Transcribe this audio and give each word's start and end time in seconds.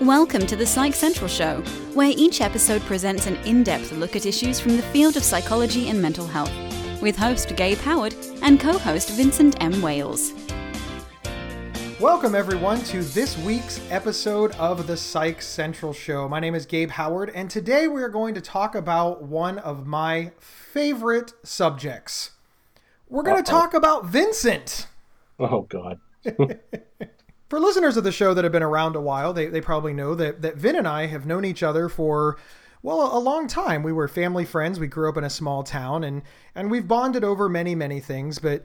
Welcome 0.00 0.46
to 0.46 0.56
the 0.56 0.64
Psych 0.64 0.94
Central 0.94 1.28
Show, 1.28 1.60
where 1.92 2.10
each 2.16 2.40
episode 2.40 2.80
presents 2.86 3.26
an 3.26 3.36
in 3.44 3.62
depth 3.62 3.92
look 3.92 4.16
at 4.16 4.24
issues 4.24 4.58
from 4.58 4.78
the 4.78 4.82
field 4.82 5.18
of 5.18 5.22
psychology 5.22 5.90
and 5.90 6.00
mental 6.00 6.26
health, 6.26 6.50
with 7.02 7.18
host 7.18 7.54
Gabe 7.54 7.76
Howard 7.76 8.14
and 8.40 8.58
co 8.58 8.78
host 8.78 9.10
Vincent 9.10 9.62
M. 9.62 9.82
Wales. 9.82 10.32
Welcome, 12.00 12.34
everyone, 12.34 12.80
to 12.84 13.02
this 13.02 13.36
week's 13.40 13.78
episode 13.90 14.52
of 14.52 14.86
the 14.86 14.96
Psych 14.96 15.42
Central 15.42 15.92
Show. 15.92 16.26
My 16.30 16.40
name 16.40 16.54
is 16.54 16.64
Gabe 16.64 16.92
Howard, 16.92 17.30
and 17.34 17.50
today 17.50 17.86
we 17.86 18.02
are 18.02 18.08
going 18.08 18.34
to 18.34 18.40
talk 18.40 18.74
about 18.74 19.24
one 19.24 19.58
of 19.58 19.86
my 19.86 20.32
favorite 20.38 21.34
subjects. 21.42 22.30
We're 23.10 23.22
going 23.22 23.44
to 23.44 23.50
talk 23.50 23.74
about 23.74 24.06
Vincent. 24.06 24.86
Oh, 25.38 25.60
God. 25.60 26.00
For 27.50 27.58
listeners 27.58 27.96
of 27.96 28.04
the 28.04 28.12
show 28.12 28.32
that 28.32 28.44
have 28.44 28.52
been 28.52 28.62
around 28.62 28.94
a 28.94 29.00
while, 29.00 29.32
they, 29.32 29.46
they 29.46 29.60
probably 29.60 29.92
know 29.92 30.14
that, 30.14 30.40
that 30.42 30.56
Vin 30.56 30.76
and 30.76 30.86
I 30.86 31.06
have 31.06 31.26
known 31.26 31.44
each 31.44 31.64
other 31.64 31.88
for, 31.88 32.38
well, 32.80 33.14
a 33.14 33.18
long 33.18 33.48
time. 33.48 33.82
We 33.82 33.92
were 33.92 34.06
family 34.06 34.44
friends. 34.44 34.78
We 34.78 34.86
grew 34.86 35.08
up 35.08 35.16
in 35.16 35.24
a 35.24 35.30
small 35.30 35.64
town, 35.64 36.04
and, 36.04 36.22
and 36.54 36.70
we've 36.70 36.86
bonded 36.86 37.24
over 37.24 37.48
many, 37.48 37.74
many 37.74 37.98
things. 37.98 38.38
But 38.38 38.62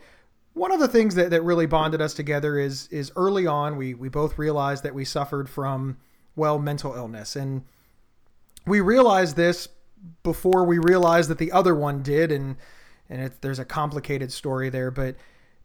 one 0.53 0.71
of 0.71 0.79
the 0.79 0.87
things 0.87 1.15
that, 1.15 1.31
that 1.31 1.41
really 1.41 1.65
bonded 1.65 1.99
us 1.99 2.13
together 2.13 2.59
is 2.59 2.87
is 2.89 3.11
early 3.15 3.47
on, 3.47 3.75
we, 3.75 3.95
we 3.95 4.07
both 4.07 4.37
realized 4.37 4.83
that 4.83 4.93
we 4.93 5.03
suffered 5.03 5.49
from, 5.49 5.97
well, 6.35 6.59
mental 6.59 6.93
illness. 6.93 7.35
And 7.35 7.63
we 8.67 8.81
realized 8.81 9.35
this 9.35 9.67
before 10.21 10.63
we 10.63 10.77
realized 10.77 11.31
that 11.31 11.39
the 11.39 11.51
other 11.51 11.73
one 11.73 12.03
did. 12.03 12.31
And, 12.31 12.55
and 13.09 13.19
it, 13.19 13.41
there's 13.41 13.57
a 13.57 13.65
complicated 13.65 14.31
story 14.31 14.69
there. 14.69 14.91
But 14.91 15.15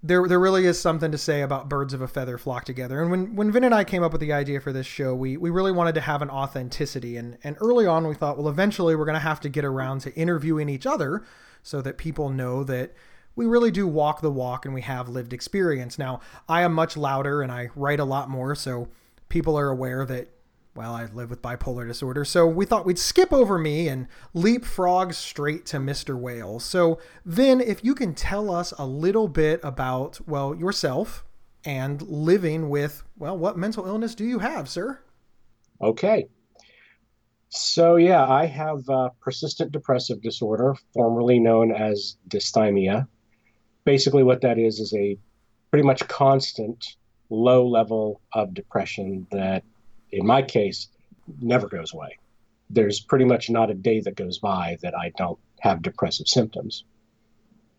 there 0.02 0.27
there 0.27 0.40
really 0.40 0.64
is 0.64 0.80
something 0.80 1.12
to 1.12 1.18
say 1.18 1.42
about 1.42 1.68
birds 1.68 1.92
of 1.92 2.00
a 2.00 2.09
feather 2.09 2.38
flock 2.38 2.64
together. 2.64 3.02
And 3.02 3.10
when 3.10 3.36
when 3.36 3.52
Vin 3.52 3.64
and 3.64 3.74
I 3.74 3.84
came 3.84 4.02
up 4.02 4.12
with 4.12 4.20
the 4.20 4.32
idea 4.32 4.60
for 4.60 4.73
this 4.73 4.86
show, 4.86 5.14
we 5.14 5.36
we 5.36 5.50
really 5.50 5.73
wanted 5.73 5.95
to 5.96 6.00
have 6.00 6.23
an 6.23 6.30
authenticity. 6.30 7.16
And 7.16 7.37
and 7.45 7.57
early 7.60 7.87
on 7.87 8.07
we 8.07 8.15
thought, 8.15 8.38
well, 8.38 8.48
eventually 8.48 8.96
we're 8.96 9.04
going 9.04 9.15
to 9.15 9.20
have 9.20 9.40
to 9.40 9.48
get 9.48 9.65
around 9.65 10.01
to 10.02 10.15
interviewing 10.15 10.68
each 10.68 10.87
other 10.87 11.24
so 11.62 11.82
that 11.82 11.98
people 11.98 12.30
know 12.30 12.65
that 12.65 12.95
we 13.37 13.46
really 13.46 13.70
do 13.70 13.87
walk 13.87 14.23
the 14.23 14.30
walk 14.30 14.65
and 14.65 14.74
we 14.74 14.82
have 14.82 15.09
lived 15.09 15.32
experience. 15.32 15.98
Now, 15.98 16.20
I 16.48 16.62
am 16.62 16.73
much 16.73 16.96
louder 16.96 17.42
and 17.42 17.52
I 17.52 17.70
write 17.76 18.01
a 18.01 18.04
lot 18.04 18.29
more, 18.29 18.54
so 18.54 18.88
people 19.29 19.59
are 19.59 19.68
aware 19.68 20.04
that 20.07 20.29
well, 20.74 20.95
I 20.95 21.07
live 21.07 21.30
with 21.30 21.43
bipolar 21.43 21.87
disorder, 21.87 22.24
so 22.24 22.46
we 22.46 22.65
thought 22.65 22.87
we'd 22.87 22.99
skip 22.99 23.32
over 23.32 23.59
me 23.59 23.88
and 23.88 24.07
leapfrog 24.35 25.13
straight 25.15 25.66
to 25.66 25.79
Mr. 25.79 26.16
Wales. 26.16 26.65
So, 26.65 27.01
Vin, 27.24 27.60
if 27.60 27.85
you 27.85 27.95
can 27.95 28.15
tell 28.15 28.52
us 28.52 28.73
a 28.79 28.87
little 28.87 29.26
bit 29.26 29.60
about, 29.65 30.21
well, 30.29 30.54
yourself 30.54 31.24
and 31.65 32.01
living 32.02 32.68
with, 32.68 33.02
well, 33.18 33.37
what 33.37 33.59
mental 33.59 33.87
illness 33.87 34.15
do 34.15 34.24
you 34.24 34.38
have, 34.38 34.68
sir? 34.68 35.01
Okay. 35.80 36.29
So, 37.48 37.96
yeah, 37.96 38.24
I 38.24 38.46
have 38.46 38.88
uh, 38.88 39.10
persistent 39.21 39.73
depressive 39.73 40.23
disorder, 40.23 40.76
formerly 40.95 41.41
known 41.41 41.73
as 41.73 42.16
dysthymia. 42.29 43.09
Basically, 43.85 44.23
what 44.23 44.43
that 44.43 44.57
is 44.57 44.79
is 44.79 44.95
a 44.95 45.18
pretty 45.71 45.85
much 45.85 46.07
constant 46.07 46.96
low 47.29 47.66
level 47.66 48.21
of 48.32 48.54
depression 48.54 49.26
that 49.32 49.65
in 50.13 50.27
my 50.27 50.43
case, 50.43 50.89
never 51.41 51.69
goes 51.69 51.93
away. 51.93 52.19
There's 52.69 53.01
pretty 53.01 53.25
much 53.25 53.51
not 53.51 53.71
a 53.71 53.75
day 53.75 54.01
that 54.01 54.16
goes 54.16 54.39
by 54.39 54.79
that 54.83 54.97
I 54.97 55.13
don't 55.16 55.39
have 55.61 55.83
depressive 55.83 56.29
symptoms. 56.29 56.85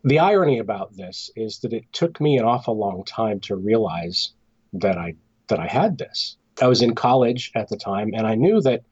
The 0.04 0.18
irony 0.18 0.58
about 0.58 0.96
this 0.96 1.30
is 1.36 1.60
that 1.60 1.72
it 1.72 1.84
took 1.92 2.20
me 2.20 2.36
an 2.38 2.44
awful 2.44 2.76
long 2.76 3.04
time 3.04 3.40
to 3.40 3.56
realize 3.56 4.32
that 4.72 4.98
I 4.98 5.14
that 5.48 5.60
I 5.60 5.66
had 5.66 5.98
this. 5.98 6.36
I 6.60 6.66
was 6.66 6.82
in 6.82 6.94
college 6.94 7.52
at 7.54 7.68
the 7.68 7.76
time 7.76 8.12
and 8.14 8.26
I 8.26 8.34
knew 8.34 8.60
that 8.62 8.82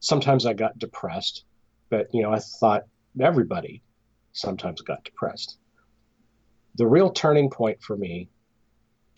sometimes 0.00 0.46
I 0.46 0.52
got 0.52 0.78
depressed, 0.78 1.44
but 1.88 2.08
you 2.12 2.22
know, 2.22 2.32
I 2.32 2.38
thought 2.38 2.84
everybody 3.20 3.82
sometimes 4.32 4.80
got 4.80 5.04
depressed. 5.04 5.58
The 6.76 6.86
real 6.86 7.10
turning 7.10 7.50
point 7.50 7.82
for 7.82 7.96
me 7.96 8.28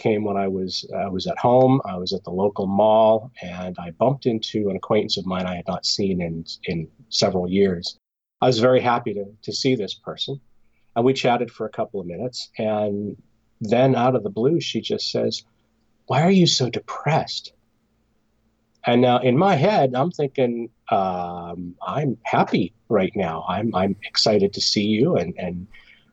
came 0.02 0.24
when 0.24 0.36
I 0.36 0.48
was 0.48 0.84
I 0.94 1.08
was 1.08 1.26
at 1.26 1.38
home. 1.38 1.80
I 1.84 1.96
was 1.96 2.12
at 2.12 2.24
the 2.24 2.30
local 2.30 2.66
mall, 2.66 3.30
and 3.40 3.76
I 3.78 3.92
bumped 3.92 4.26
into 4.26 4.68
an 4.68 4.76
acquaintance 4.76 5.16
of 5.16 5.26
mine 5.26 5.46
I 5.46 5.56
had 5.56 5.68
not 5.68 5.86
seen 5.86 6.20
in 6.20 6.44
in 6.64 6.88
several 7.08 7.48
years. 7.48 7.98
I 8.40 8.46
was 8.46 8.58
very 8.58 8.80
happy 8.80 9.14
to 9.14 9.24
to 9.42 9.52
see 9.52 9.74
this 9.76 9.94
person, 9.94 10.40
and 10.96 11.04
we 11.04 11.12
chatted 11.12 11.50
for 11.50 11.66
a 11.66 11.70
couple 11.78 12.00
of 12.00 12.06
minutes. 12.06 12.50
And 12.58 13.16
then, 13.60 13.94
out 13.94 14.16
of 14.16 14.24
the 14.24 14.30
blue, 14.30 14.60
she 14.60 14.80
just 14.80 15.10
says, 15.10 15.44
"Why 16.06 16.22
are 16.22 16.36
you 16.42 16.46
so 16.46 16.68
depressed?" 16.68 17.52
And 18.84 19.00
now, 19.00 19.18
in 19.18 19.38
my 19.38 19.54
head, 19.54 19.94
I'm 19.94 20.10
thinking, 20.10 20.70
um, 20.90 21.76
"I'm 21.86 22.18
happy 22.24 22.74
right 22.88 23.14
now. 23.14 23.44
I'm 23.48 23.72
I'm 23.74 23.94
excited 24.04 24.52
to 24.54 24.60
see 24.60 24.86
you, 24.98 25.16
and 25.16 25.34
and 25.38 25.68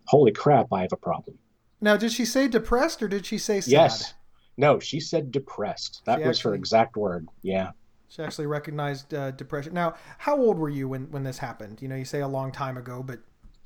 holy 0.06 0.32
crap, 0.32 0.68
I 0.72 0.82
have 0.82 0.94
a 0.94 1.04
problem." 1.10 1.40
Now, 1.82 1.98
did 1.98 2.12
she 2.12 2.26
say 2.26 2.48
depressed 2.48 3.02
or 3.02 3.08
did 3.08 3.26
she 3.26 3.38
say 3.38 3.62
sad? 3.62 3.72
Yes. 3.72 4.14
No, 4.58 4.80
she 4.80 5.00
said 5.00 5.32
depressed. 5.32 6.02
That 6.06 6.20
She 6.20 6.28
was 6.28 6.40
her 6.42 6.54
exact 6.54 6.98
word. 6.98 7.28
Yeah. 7.42 7.72
She 8.10 8.22
actually 8.22 8.48
recognized 8.48 9.14
uh, 9.14 9.32
depression. 9.32 9.74
Now, 9.74 9.94
how 10.18 10.38
old 10.38 10.58
were 10.58 10.70
you 10.70 10.90
when, 10.90 11.10
when 11.12 11.24
this 11.24 11.38
happened? 11.38 11.82
You 11.82 11.88
know, 11.88 11.96
you 11.96 12.06
say 12.06 12.20
a 12.22 12.28
long 12.28 12.52
time 12.52 12.76
ago, 12.76 13.04
but 13.06 13.20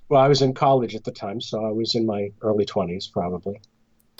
Well, 0.09 0.21
I 0.21 0.27
was 0.27 0.41
in 0.41 0.53
college 0.53 0.95
at 0.95 1.03
the 1.03 1.11
time, 1.11 1.41
so 1.41 1.65
I 1.65 1.71
was 1.71 1.95
in 1.95 2.05
my 2.05 2.29
early 2.41 2.65
20s, 2.65 3.11
probably. 3.11 3.59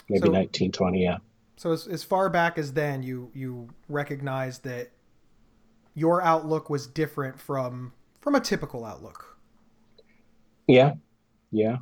Maybe 0.08 0.26
So- 0.26 0.32
19, 0.32 0.72
20, 0.72 1.02
yeah. 1.02 1.18
so 1.56 1.72
as, 1.72 1.86
as 1.86 2.02
far 2.02 2.28
back 2.28 2.58
as 2.58 2.72
then, 2.72 3.02
you 3.02 3.30
you 3.34 3.68
recognized 3.88 4.64
that 4.64 4.90
your 5.94 6.20
outlook 6.22 6.68
was 6.68 6.86
different 6.86 7.38
from 7.38 7.92
from 8.20 8.34
a 8.34 8.40
typical 8.40 8.84
outlook. 8.84 9.38
Yeah. 10.66 10.94
Yeah. 11.52 11.76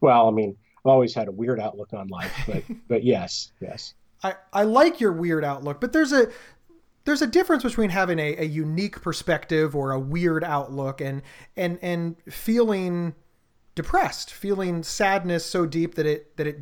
Well, 0.00 0.28
I 0.28 0.30
mean, 0.30 0.56
I've 0.84 0.90
always 0.90 1.14
had 1.14 1.28
a 1.28 1.32
weird 1.32 1.60
outlook 1.60 1.92
on 1.94 2.08
life, 2.08 2.32
but 2.46 2.62
but 2.88 3.04
yes, 3.04 3.52
yes. 3.60 3.94
I, 4.22 4.34
I 4.52 4.62
like 4.64 5.00
your 5.00 5.12
weird 5.12 5.44
outlook, 5.44 5.80
but 5.80 5.92
there's 5.92 6.12
a 6.12 6.30
there's 7.04 7.22
a 7.22 7.26
difference 7.26 7.62
between 7.62 7.90
having 7.90 8.18
a, 8.18 8.36
a 8.36 8.44
unique 8.44 9.00
perspective 9.00 9.76
or 9.76 9.92
a 9.92 9.98
weird 9.98 10.44
outlook 10.44 11.00
and 11.00 11.22
and 11.56 11.78
and 11.82 12.16
feeling 12.28 13.14
depressed, 13.74 14.32
feeling 14.32 14.82
sadness 14.82 15.44
so 15.44 15.66
deep 15.66 15.94
that 15.94 16.06
it 16.06 16.36
that 16.36 16.46
it 16.46 16.60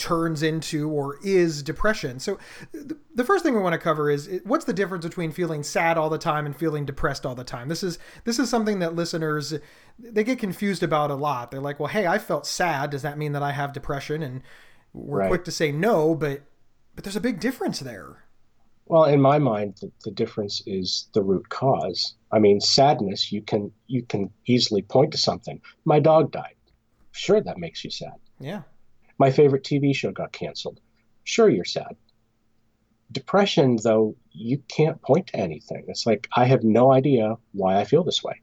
turns 0.00 0.42
into 0.42 0.88
or 0.88 1.18
is 1.22 1.62
depression. 1.62 2.18
So 2.18 2.38
th- 2.72 2.86
the 3.14 3.24
first 3.24 3.44
thing 3.44 3.54
we 3.54 3.60
want 3.60 3.74
to 3.74 3.78
cover 3.78 4.10
is 4.10 4.40
what's 4.44 4.64
the 4.64 4.72
difference 4.72 5.04
between 5.04 5.30
feeling 5.30 5.62
sad 5.62 5.98
all 5.98 6.08
the 6.08 6.16
time 6.18 6.46
and 6.46 6.56
feeling 6.56 6.86
depressed 6.86 7.26
all 7.26 7.34
the 7.34 7.44
time. 7.44 7.68
This 7.68 7.82
is 7.82 7.98
this 8.24 8.38
is 8.38 8.48
something 8.48 8.78
that 8.78 8.94
listeners 8.96 9.54
they 9.98 10.24
get 10.24 10.38
confused 10.38 10.82
about 10.82 11.10
a 11.10 11.14
lot. 11.14 11.50
They're 11.50 11.60
like, 11.60 11.78
"Well, 11.78 11.88
hey, 11.88 12.06
I 12.06 12.16
felt 12.18 12.46
sad. 12.46 12.88
Does 12.90 13.02
that 13.02 13.18
mean 13.18 13.32
that 13.32 13.42
I 13.42 13.52
have 13.52 13.74
depression?" 13.74 14.22
And 14.22 14.40
we're 14.94 15.18
Right. 15.18 15.28
quick 15.28 15.44
to 15.44 15.52
say 15.52 15.70
no, 15.70 16.14
but 16.14 16.42
but 16.94 17.04
there's 17.04 17.16
a 17.16 17.20
big 17.20 17.38
difference 17.38 17.80
there. 17.80 18.24
Well, 18.86 19.04
in 19.04 19.20
my 19.20 19.38
mind, 19.38 19.76
the, 19.80 19.92
the 20.04 20.10
difference 20.10 20.62
is 20.66 21.08
the 21.14 21.22
root 21.22 21.48
cause. 21.50 22.16
I 22.32 22.38
mean, 22.40 22.60
sadness, 22.60 23.30
you 23.30 23.42
can 23.42 23.70
you 23.86 24.02
can 24.02 24.30
easily 24.46 24.82
point 24.82 25.12
to 25.12 25.18
something. 25.18 25.60
My 25.84 26.00
dog 26.00 26.32
died. 26.32 26.54
Sure, 27.12 27.40
that 27.42 27.58
makes 27.58 27.84
you 27.84 27.90
sad. 27.90 28.14
Yeah. 28.40 28.62
My 29.20 29.30
favorite 29.30 29.64
TV 29.64 29.94
show 29.94 30.12
got 30.12 30.32
canceled. 30.32 30.80
Sure, 31.24 31.50
you're 31.50 31.66
sad. 31.66 31.94
Depression, 33.12 33.76
though, 33.84 34.16
you 34.32 34.62
can't 34.68 35.00
point 35.02 35.26
to 35.26 35.36
anything. 35.36 35.84
It's 35.88 36.06
like, 36.06 36.26
I 36.34 36.46
have 36.46 36.64
no 36.64 36.90
idea 36.90 37.36
why 37.52 37.78
I 37.78 37.84
feel 37.84 38.02
this 38.02 38.24
way. 38.24 38.40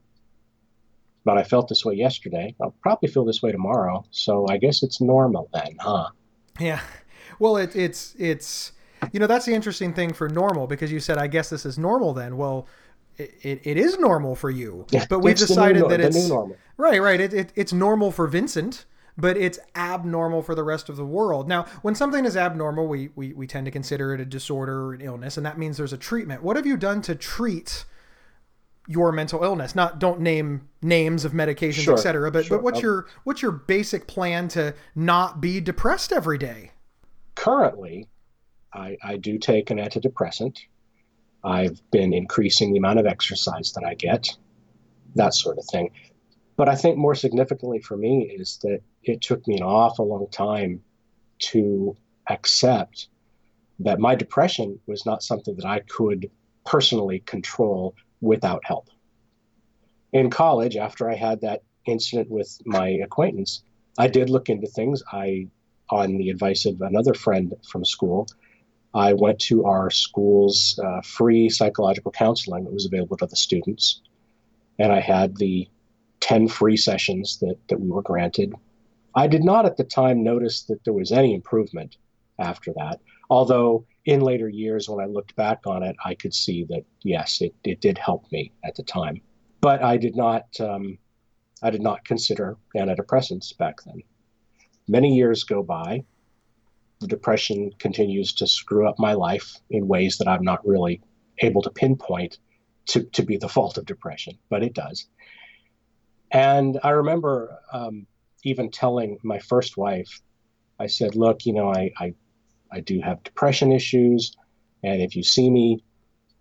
But 1.24 1.36
I 1.36 1.42
felt 1.42 1.68
this 1.68 1.84
way 1.84 1.94
yesterday. 1.94 2.54
I'll 2.62 2.76
probably 2.80 3.08
feel 3.08 3.24
this 3.24 3.42
way 3.42 3.50
tomorrow. 3.50 4.04
So 4.12 4.46
I 4.48 4.56
guess 4.56 4.84
it's 4.84 5.00
normal 5.00 5.50
then, 5.52 5.76
huh? 5.80 6.10
Yeah. 6.60 6.80
Well, 7.40 7.56
it, 7.56 7.74
it's 7.74 8.14
it's 8.16 8.72
you 9.12 9.18
know 9.18 9.26
that's 9.26 9.46
the 9.46 9.54
interesting 9.54 9.92
thing 9.92 10.12
for 10.12 10.28
normal 10.28 10.66
because 10.68 10.90
you 10.92 11.00
said 11.00 11.18
I 11.18 11.26
guess 11.26 11.50
this 11.50 11.66
is 11.66 11.76
normal 11.78 12.14
then. 12.14 12.36
Well, 12.36 12.66
it, 13.16 13.34
it, 13.42 13.60
it 13.64 13.76
is 13.76 13.98
normal 13.98 14.36
for 14.36 14.50
you, 14.50 14.86
but 15.08 15.20
we've 15.20 15.32
It's 15.32 15.42
the 15.42 15.46
new 15.48 15.48
decided 15.48 15.88
that 15.88 15.98
the 16.00 16.06
it's 16.06 16.16
new 16.16 16.28
normal. 16.28 16.56
right, 16.76 17.02
right. 17.02 17.20
It, 17.20 17.34
it, 17.34 17.52
it's 17.56 17.72
normal 17.72 18.10
for 18.10 18.26
Vincent, 18.26 18.86
but 19.18 19.36
it's 19.36 19.58
abnormal 19.74 20.42
for 20.42 20.54
the 20.54 20.64
rest 20.64 20.88
of 20.88 20.96
the 20.96 21.04
world. 21.04 21.46
Now, 21.46 21.66
when 21.82 21.94
something 21.94 22.24
is 22.24 22.36
abnormal, 22.36 22.86
we 22.86 23.10
we, 23.16 23.34
we 23.34 23.46
tend 23.46 23.66
to 23.66 23.70
consider 23.70 24.14
it 24.14 24.20
a 24.20 24.24
disorder 24.24 24.86
or 24.86 24.94
an 24.94 25.02
illness, 25.02 25.36
and 25.36 25.44
that 25.44 25.58
means 25.58 25.76
there's 25.76 25.92
a 25.92 25.98
treatment. 25.98 26.42
What 26.42 26.56
have 26.56 26.66
you 26.66 26.76
done 26.76 27.02
to 27.02 27.14
treat? 27.14 27.84
your 28.90 29.12
mental 29.12 29.44
illness 29.44 29.74
not 29.74 29.98
don't 29.98 30.18
name 30.18 30.66
names 30.80 31.26
of 31.26 31.32
medications 31.32 31.82
Sure, 31.82 31.92
etc 31.92 32.30
but 32.30 32.46
sure. 32.46 32.56
but 32.56 32.64
what's 32.64 32.78
uh, 32.78 32.80
your 32.80 33.06
what's 33.24 33.42
your 33.42 33.52
basic 33.52 34.06
plan 34.06 34.48
to 34.48 34.74
not 34.94 35.42
be 35.42 35.60
depressed 35.60 36.10
every 36.10 36.38
day 36.38 36.70
Currently, 37.38 38.08
I, 38.74 38.96
I 39.00 39.16
do 39.16 39.38
take 39.38 39.70
an 39.70 39.78
antidepressant. 39.78 40.58
I've 41.44 41.80
been 41.92 42.12
increasing 42.12 42.72
the 42.72 42.78
amount 42.78 42.98
of 42.98 43.06
exercise 43.06 43.72
that 43.74 43.84
I 43.84 43.94
get, 43.94 44.36
that 45.14 45.34
sort 45.34 45.56
of 45.56 45.64
thing. 45.66 45.92
But 46.56 46.68
I 46.68 46.74
think 46.74 46.98
more 46.98 47.14
significantly 47.14 47.78
for 47.78 47.96
me 47.96 48.22
is 48.24 48.58
that 48.62 48.80
it 49.08 49.20
took 49.20 49.46
me 49.46 49.56
an 49.56 49.62
awful 49.62 50.08
long 50.08 50.28
time 50.30 50.82
to 51.38 51.96
accept 52.28 53.08
that 53.80 54.00
my 54.00 54.14
depression 54.14 54.78
was 54.86 55.06
not 55.06 55.22
something 55.22 55.56
that 55.56 55.64
I 55.64 55.80
could 55.80 56.30
personally 56.64 57.20
control 57.20 57.94
without 58.20 58.64
help. 58.64 58.88
In 60.12 60.30
college, 60.30 60.76
after 60.76 61.08
I 61.08 61.14
had 61.14 61.40
that 61.42 61.62
incident 61.86 62.30
with 62.30 62.58
my 62.66 62.88
acquaintance, 62.88 63.62
I 63.98 64.08
did 64.08 64.30
look 64.30 64.48
into 64.48 64.66
things. 64.66 65.02
I, 65.12 65.48
on 65.90 66.18
the 66.18 66.30
advice 66.30 66.66
of 66.66 66.80
another 66.80 67.14
friend 67.14 67.54
from 67.70 67.84
school, 67.84 68.26
I 68.94 69.12
went 69.12 69.38
to 69.40 69.64
our 69.64 69.90
school's 69.90 70.78
uh, 70.82 71.02
free 71.02 71.48
psychological 71.48 72.10
counseling 72.10 72.64
that 72.64 72.72
was 72.72 72.86
available 72.86 73.16
to 73.18 73.26
the 73.26 73.36
students. 73.36 74.00
And 74.78 74.92
I 74.92 75.00
had 75.00 75.36
the 75.36 75.68
10 76.20 76.48
free 76.48 76.76
sessions 76.76 77.38
that, 77.40 77.56
that 77.68 77.80
we 77.80 77.88
were 77.88 78.02
granted. 78.02 78.54
I 79.18 79.26
did 79.26 79.42
not 79.42 79.66
at 79.66 79.76
the 79.76 79.82
time 79.82 80.22
notice 80.22 80.62
that 80.66 80.84
there 80.84 80.92
was 80.92 81.10
any 81.10 81.34
improvement 81.34 81.96
after 82.38 82.72
that. 82.74 83.00
Although 83.28 83.84
in 84.04 84.20
later 84.20 84.48
years, 84.48 84.88
when 84.88 85.04
I 85.04 85.08
looked 85.08 85.34
back 85.34 85.66
on 85.66 85.82
it, 85.82 85.96
I 86.04 86.14
could 86.14 86.32
see 86.32 86.62
that 86.68 86.84
yes, 87.02 87.40
it, 87.40 87.52
it 87.64 87.80
did 87.80 87.98
help 87.98 88.30
me 88.30 88.52
at 88.62 88.76
the 88.76 88.84
time. 88.84 89.20
But 89.60 89.82
I 89.82 89.96
did 89.96 90.14
not 90.14 90.44
um, 90.60 90.98
I 91.60 91.70
did 91.70 91.82
not 91.82 92.04
consider 92.04 92.58
antidepressants 92.76 93.58
back 93.58 93.82
then. 93.84 94.02
Many 94.86 95.16
years 95.16 95.42
go 95.42 95.64
by. 95.64 96.04
The 97.00 97.08
depression 97.08 97.72
continues 97.80 98.32
to 98.34 98.46
screw 98.46 98.88
up 98.88 99.00
my 99.00 99.14
life 99.14 99.56
in 99.68 99.88
ways 99.88 100.18
that 100.18 100.28
I'm 100.28 100.44
not 100.44 100.64
really 100.64 101.02
able 101.40 101.62
to 101.62 101.70
pinpoint 101.70 102.38
to, 102.90 103.02
to 103.02 103.24
be 103.24 103.36
the 103.36 103.48
fault 103.48 103.78
of 103.78 103.84
depression, 103.84 104.38
but 104.48 104.62
it 104.62 104.74
does. 104.74 105.08
And 106.30 106.78
I 106.84 106.90
remember 106.90 107.58
um, 107.72 108.06
even 108.44 108.70
telling 108.70 109.18
my 109.22 109.38
first 109.38 109.76
wife, 109.76 110.20
I 110.78 110.86
said, 110.86 111.16
look, 111.16 111.44
you 111.44 111.52
know, 111.52 111.72
I, 111.72 111.90
I, 111.98 112.14
I 112.70 112.80
do 112.80 113.00
have 113.00 113.22
depression 113.22 113.72
issues. 113.72 114.36
And 114.82 115.02
if 115.02 115.16
you 115.16 115.22
see 115.22 115.50
me 115.50 115.82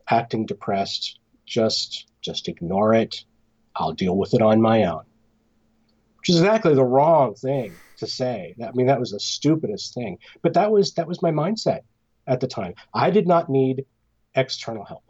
acting 0.09 0.45
depressed, 0.45 1.19
just 1.45 2.07
just 2.21 2.47
ignore 2.47 2.93
it. 2.93 3.23
I'll 3.75 3.93
deal 3.93 4.17
with 4.17 4.33
it 4.33 4.41
on 4.41 4.61
my 4.61 4.83
own. 4.83 5.03
Which 6.19 6.29
is 6.29 6.39
exactly 6.39 6.75
the 6.75 6.83
wrong 6.83 7.35
thing 7.35 7.79
to 7.97 8.07
say. 8.07 8.55
I 8.61 8.71
mean, 8.73 8.87
that 8.87 8.99
was 8.99 9.11
the 9.11 9.19
stupidest 9.19 9.93
thing. 9.93 10.17
But 10.41 10.53
that 10.55 10.71
was 10.71 10.93
that 10.95 11.07
was 11.07 11.21
my 11.21 11.31
mindset 11.31 11.81
at 12.27 12.41
the 12.41 12.47
time. 12.47 12.73
I 12.93 13.11
did 13.11 13.27
not 13.27 13.49
need 13.49 13.85
external 14.35 14.83
help. 14.83 15.03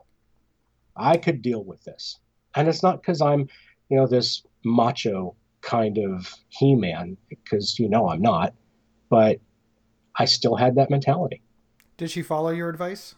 I 0.96 1.18
could 1.18 1.42
deal 1.42 1.64
with 1.64 1.84
this. 1.84 2.20
And 2.56 2.68
it's 2.68 2.84
not 2.84 3.02
because 3.02 3.22
I'm, 3.22 3.48
you 3.90 3.98
know, 3.98 4.08
this 4.08 4.44
macho 4.64 5.36
kind 5.68 5.98
of 5.98 6.34
he 6.48 6.74
man, 6.76 7.18
because 7.30 7.78
you 7.78 7.90
know 7.90 8.10
I'm 8.10 8.22
not, 8.22 8.54
but 9.10 9.40
I 10.16 10.26
still 10.26 10.56
had 10.56 10.76
that 10.76 10.90
mentality. 10.90 11.44
Did 11.98 12.10
she 12.10 12.22
follow 12.22 12.50
your 12.50 12.70
advice? 12.70 13.16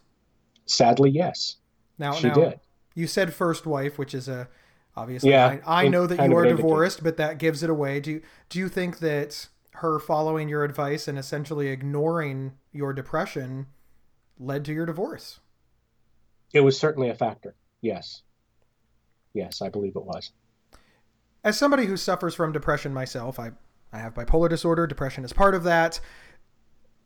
Sadly, 0.65 1.11
yes. 1.11 1.57
Now 1.97 2.13
she 2.13 2.27
now, 2.27 2.33
did. 2.33 2.59
You 2.95 3.07
said 3.07 3.33
first 3.33 3.65
wife, 3.65 3.97
which 3.97 4.13
is 4.13 4.27
a 4.27 4.49
obviously 4.97 5.29
Yeah, 5.29 5.59
I, 5.65 5.85
I 5.85 5.87
know 5.87 6.07
that 6.07 6.27
you 6.27 6.35
are 6.35 6.45
divorced, 6.45 7.03
but 7.03 7.17
that 7.17 7.37
gives 7.37 7.61
it 7.61 7.69
away. 7.69 7.99
Do 7.99 8.11
you, 8.11 8.21
do 8.49 8.59
you 8.59 8.67
think 8.67 8.99
that 8.99 9.47
her 9.75 9.99
following 9.99 10.49
your 10.49 10.63
advice 10.63 11.07
and 11.07 11.17
essentially 11.17 11.67
ignoring 11.67 12.53
your 12.71 12.93
depression 12.93 13.67
led 14.39 14.65
to 14.65 14.73
your 14.73 14.85
divorce? 14.85 15.39
It 16.51 16.61
was 16.61 16.79
certainly 16.79 17.09
a 17.09 17.15
factor. 17.15 17.55
Yes. 17.81 18.23
Yes, 19.33 19.61
I 19.61 19.69
believe 19.69 19.95
it 19.95 20.03
was. 20.03 20.31
As 21.44 21.57
somebody 21.57 21.86
who 21.86 21.97
suffers 21.97 22.36
from 22.36 22.51
depression 22.51 22.94
myself, 22.94 23.39
I, 23.39 23.51
I 23.94 24.00
have 24.00 24.13
bipolar 24.13 24.50
disorder. 24.50 24.88
Depression 24.88 25.24
is 25.24 25.33
part 25.33 25.56
of 25.56 25.63
that. 25.63 26.00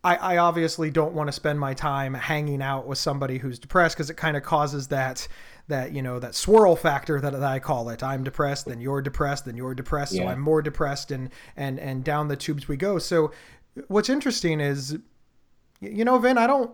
I, 0.04 0.16
I 0.16 0.38
obviously 0.38 0.92
don't 0.92 1.14
want 1.14 1.28
to 1.28 1.32
spend 1.32 1.60
my 1.60 1.74
time 1.74 2.14
hanging 2.14 2.62
out 2.62 2.88
with 2.88 2.98
somebody 2.98 3.38
who's 3.38 3.58
depressed 3.58 3.96
because 3.96 4.10
it 4.10 4.18
kind 4.18 4.36
of 4.36 4.44
causes 4.44 4.90
that 4.90 5.28
that 5.70 5.94
you 5.94 6.02
know 6.02 6.20
that 6.20 6.36
swirl 6.36 6.76
factor 6.76 7.22
that, 7.22 7.32
that 7.32 7.44
I 7.44 7.60
call 7.60 7.90
it. 7.90 8.04
I'm 8.04 8.24
depressed, 8.24 8.66
then 8.66 8.82
you're 8.82 9.02
depressed, 9.02 9.46
then 9.46 9.56
you're 9.56 9.74
depressed, 9.74 10.14
so 10.14 10.28
I'm 10.28 10.42
more 10.42 10.62
depressed, 10.62 11.10
and 11.12 11.30
and 11.56 11.80
and 11.80 12.04
down 12.04 12.28
the 12.28 12.36
tubes 12.36 12.68
we 12.68 12.76
go. 12.76 13.00
So 13.00 13.32
what's 13.88 14.10
interesting 14.10 14.60
is, 14.60 14.98
you 15.80 16.04
know, 16.04 16.18
Vin, 16.18 16.38
I 16.38 16.48
don't 16.48 16.72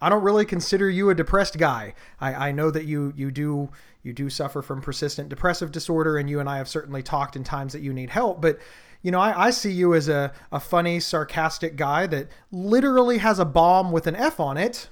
I 0.00 0.08
don't 0.08 0.22
really 0.22 0.44
consider 0.44 0.90
you 0.90 1.10
a 1.10 1.14
depressed 1.14 1.58
guy. 1.58 1.94
I, 2.20 2.48
I 2.48 2.52
know 2.52 2.70
that 2.70 2.84
you 2.84 3.12
you 3.16 3.30
do 3.30 3.70
you 4.02 4.12
do 4.12 4.30
suffer 4.30 4.62
from 4.62 4.80
persistent 4.80 5.28
depressive 5.28 5.72
disorder, 5.72 6.16
and 6.18 6.28
you 6.28 6.40
and 6.40 6.48
I 6.48 6.58
have 6.58 6.68
certainly 6.68 7.02
talked 7.02 7.36
in 7.36 7.44
times 7.44 7.72
that 7.72 7.82
you 7.82 7.92
need 7.92 8.10
help. 8.10 8.40
But 8.40 8.58
you 9.02 9.10
know, 9.10 9.20
I, 9.20 9.46
I 9.46 9.50
see 9.50 9.70
you 9.70 9.94
as 9.94 10.08
a, 10.08 10.32
a 10.50 10.58
funny, 10.58 11.00
sarcastic 11.00 11.76
guy 11.76 12.06
that 12.08 12.28
literally 12.50 13.18
has 13.18 13.38
a 13.38 13.44
bomb 13.44 13.92
with 13.92 14.06
an 14.06 14.16
F 14.16 14.40
on 14.40 14.56
it, 14.56 14.88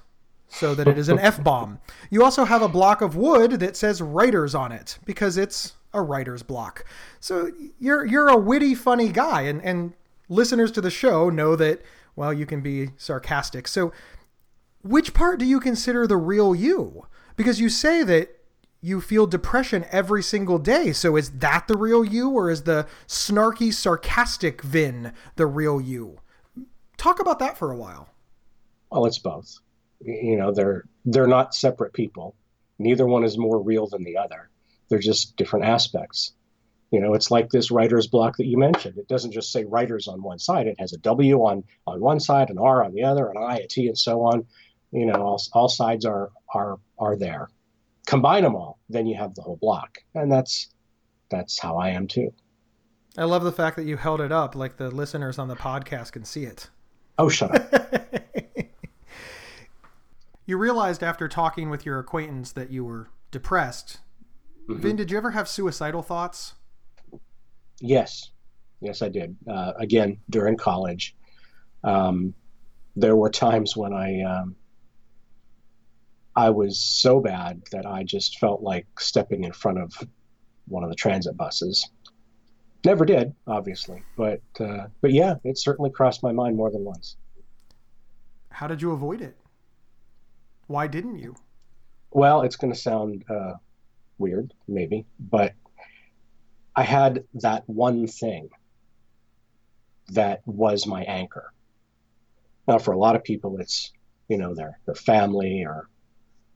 so 0.49 0.75
that 0.75 0.87
it 0.87 0.99
is 0.99 1.09
an 1.09 1.19
F 1.19 1.43
bomb. 1.43 1.81
You 2.11 2.23
also 2.23 2.45
have 2.45 2.63
a 2.63 2.69
block 2.69 3.01
of 3.03 3.17
wood 3.17 3.53
that 3.53 3.77
says 3.77 4.01
writers 4.01 4.55
on 4.55 4.73
it 4.73 4.99
because 5.05 5.37
it's 5.37 5.75
a 5.93 6.03
writer's 6.03 6.43
block. 6.43 6.85
So 7.21 7.51
you're 7.79 8.05
you're 8.05 8.29
a 8.29 8.37
witty, 8.37 8.75
funny 8.75 9.09
guy, 9.11 9.43
and 9.43 9.63
and 9.63 9.95
listeners 10.29 10.73
to 10.73 10.81
the 10.81 10.91
show 10.91 11.31
know 11.31 11.57
that 11.57 11.83
well, 12.17 12.33
you 12.33 12.47
can 12.47 12.61
be 12.61 12.91
sarcastic. 12.97 13.67
So 13.67 13.93
which 14.85 15.15
part 15.15 15.39
do 15.39 15.47
you 15.47 15.61
consider 15.61 16.07
the 16.07 16.17
real 16.17 16.55
you? 16.55 17.07
Because 17.37 17.59
you 17.59 17.69
say 17.69 18.03
that 18.05 18.39
you 18.83 19.01
feel 19.01 19.27
depression 19.27 19.87
every 19.91 20.23
single 20.23 20.59
day. 20.59 20.93
So 20.93 21.17
is 21.17 21.31
that 21.39 21.67
the 21.67 21.77
real 21.77 22.05
you, 22.05 22.29
or 22.29 22.51
is 22.51 22.65
the 22.65 22.87
snarky, 23.09 23.73
sarcastic 23.73 24.61
Vin 24.61 25.15
the 25.37 25.47
real 25.47 25.81
you? 25.81 26.21
Talk 26.99 27.19
about 27.19 27.39
that 27.39 27.57
for 27.57 27.73
a 27.73 27.77
while. 27.77 28.11
Well, 28.91 29.07
it's 29.07 29.19
both. 29.19 29.59
You 30.01 30.37
know, 30.37 30.53
they're 30.53 30.85
they're 31.07 31.27
not 31.27 31.55
separate 31.55 31.95
people. 31.95 32.37
Neither 32.79 33.07
one 33.07 33.25
is 33.25 33.39
more 33.39 33.61
real 33.63 33.87
than 33.87 34.05
the 34.05 34.19
other. 34.19 34.51
They're 34.89 34.99
just 34.99 35.37
different 35.37 35.65
aspects. 35.65 36.35
You 36.91 37.01
know, 37.01 37.15
it's 37.15 37.31
like 37.31 37.51
this 37.51 37.71
writer's 37.71 38.07
block 38.07 38.37
that 38.37 38.47
you 38.47 38.59
mentioned. 38.59 38.99
It 38.99 39.09
doesn't 39.09 39.33
just 39.33 39.51
say 39.51 39.65
writers 39.65 40.07
on 40.07 40.23
one 40.23 40.39
side. 40.39 40.67
It 40.67 40.79
has 40.79 40.93
a 40.93 40.99
W 40.99 41.39
on 41.39 41.65
on 41.87 42.01
one 42.01 42.21
side, 42.21 42.51
an 42.51 42.59
R 42.59 42.85
on 42.85 42.93
the 42.93 43.05
other, 43.05 43.29
an 43.29 43.37
I, 43.37 43.57
a 43.57 43.67
T, 43.67 43.89
and 43.89 43.99
so 43.99 44.21
on. 44.23 44.47
You 44.95 45.07
know, 45.07 45.23
all, 45.23 45.43
all 45.53 45.69
sides 45.69 46.07
are 46.07 46.31
are 46.55 46.79
are 46.99 47.17
there. 47.17 47.49
Combine 48.07 48.45
them 48.45 48.55
all, 48.55 48.79
then 48.89 49.07
you 49.07 49.17
have 49.17 49.35
the 49.35 49.43
whole 49.43 49.57
block, 49.57 49.99
and 50.15 50.31
that's 50.31 50.69
that's 51.31 51.59
how 51.59 51.77
I 51.77 51.91
am 51.91 52.07
too. 52.07 52.33
I 53.19 53.25
love 53.25 53.45
the 53.45 53.53
fact 53.53 53.77
that 53.77 53.85
you 53.85 53.97
held 53.97 54.21
it 54.21 54.33
up 54.33 54.55
like 54.55 54.77
the 54.77 54.91
listeners 54.91 55.39
on 55.39 55.49
the 55.49 55.57
podcast 55.57 56.13
can 56.13 56.25
see 56.25 56.45
it. 56.45 56.71
Oh, 57.19 57.29
shut 57.29 57.55
up. 57.55 58.15
You 60.47 60.59
realized 60.59 61.03
after 61.03 61.27
talking 61.27 61.71
with 61.71 61.87
your 61.87 61.99
acquaintance 61.99 62.53
that 62.53 62.71
you 62.71 62.85
were 62.85 63.09
depressed. 63.31 64.01
Mhm. 64.69 64.77
Vin, 64.77 64.97
did 64.97 65.11
you 65.11 65.17
ever 65.17 65.31
have 65.31 65.49
suicidal 65.49 66.03
thoughts? 66.03 66.55
Yes, 67.81 68.31
yes, 68.81 69.03
I 69.03 69.09
did. 69.09 69.37
Uh, 69.49 69.73
again, 69.79 70.19
during 70.31 70.57
college, 70.57 71.17
um, 71.83 72.35
there 72.95 73.17
were 73.17 73.31
times 73.31 73.77
when 73.77 73.93
I 73.93 74.21
um, 74.23 74.57
I 76.37 76.51
was 76.51 76.81
so 76.81 77.21
bad 77.21 77.63
that 77.71 77.87
I 77.87 78.03
just 78.03 78.39
felt 78.39 78.63
like 78.63 78.87
stepping 78.99 79.45
in 79.45 79.53
front 79.53 79.79
of 79.79 79.93
one 80.67 80.83
of 80.83 80.91
the 80.91 80.97
transit 80.97 81.37
buses. 81.37 81.89
Never 82.85 83.05
did, 83.05 83.35
obviously, 83.47 84.03
but 84.17 84.43
uh, 84.61 84.89
but 85.01 85.13
yeah, 85.13 85.37
it 85.45 85.59
certainly 85.59 85.91
crossed 85.91 86.23
my 86.23 86.33
mind 86.33 86.57
more 86.57 86.71
than 86.71 86.85
once. 86.85 87.17
How 88.51 88.67
did 88.67 88.83
you 88.83 88.93
avoid 88.93 89.21
it? 89.21 89.37
Why 90.67 90.87
didn't 90.87 91.19
you? 91.19 91.35
Well, 92.11 92.43
it's 92.43 92.57
going 92.57 92.73
to 92.73 92.79
sound 92.79 93.25
uh, 93.29 93.55
weird, 94.19 94.53
maybe, 94.69 95.07
but 95.19 95.55
I 96.77 96.83
had 96.83 97.25
that 97.35 97.65
one 97.67 98.07
thing 98.07 98.51
that 100.11 100.43
was 100.47 100.87
my 100.87 101.03
anchor. 101.05 101.53
Now, 102.69 102.79
for 102.79 102.93
a 102.93 102.99
lot 102.99 103.17
of 103.17 103.25
people, 103.25 103.59
it's 103.59 103.93
you 104.29 104.37
know 104.37 104.55
their 104.55 104.79
their 104.87 104.95
family 104.95 105.65
or 105.65 105.89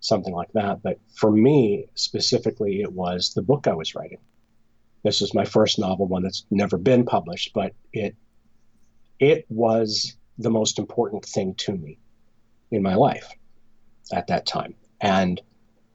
something 0.01 0.35
like 0.35 0.53
that, 0.53 0.83
but 0.83 0.99
for 1.15 1.31
me 1.31 1.87
specifically, 1.95 2.81
it 2.83 2.93
was 2.93 3.33
the 3.35 3.43
book 3.43 3.67
I 3.67 3.75
was 3.75 3.95
writing. 3.95 4.19
This 5.03 5.23
is 5.23 5.35
my 5.35 5.45
first 5.45 5.79
novel, 5.79 6.07
one 6.07 6.23
that's 6.23 6.45
never 6.51 6.77
been 6.77 7.05
published, 7.05 7.53
but 7.55 7.73
it 7.93 8.15
it 9.19 9.47
was 9.49 10.17
the 10.39 10.51
most 10.51 10.79
important 10.79 11.25
thing 11.25 11.55
to 11.55 11.73
me 11.73 11.99
in 12.71 12.83
my 12.83 12.95
life 12.95 13.29
at 14.13 14.29
that 14.29 14.47
time. 14.47 14.75
And 15.01 15.41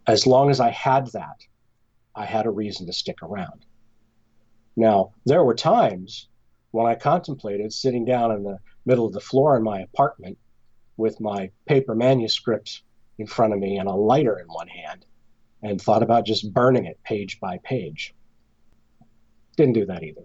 as 0.08 0.28
long 0.28 0.50
as 0.50 0.60
I 0.60 0.70
had 0.72 1.08
that, 1.14 1.42
I 2.16 2.26
had 2.26 2.46
a 2.46 2.52
reason 2.52 2.86
to 2.86 2.94
stick 2.94 3.24
around. 3.24 3.66
Now, 4.76 5.14
there 5.26 5.44
were 5.44 5.56
times 5.56 6.28
when 6.72 6.86
I 6.86 6.96
contemplated 6.96 7.72
sitting 7.72 8.06
down 8.06 8.32
in 8.32 8.44
the 8.44 8.60
middle 8.86 9.06
of 9.06 9.14
the 9.14 9.20
floor 9.20 9.56
in 9.56 9.64
my 9.64 9.82
apartment 9.82 10.38
with 10.98 11.22
my 11.22 11.52
paper 11.66 11.96
manuscript 11.96 12.82
in 13.18 13.28
front 13.28 13.54
of 13.54 13.60
me 13.60 13.78
and 13.78 13.88
a 13.88 13.94
lighter 13.94 14.40
in 14.40 14.48
one 14.48 14.68
hand 14.68 15.06
and 15.62 15.82
thought 15.82 16.04
about 16.04 16.26
just 16.26 16.54
burning 16.54 16.86
it 16.86 17.00
page 17.04 17.40
by 17.40 17.58
page. 17.64 18.14
Didn't 19.56 19.74
do 19.74 19.86
that 19.86 20.04
either. 20.04 20.24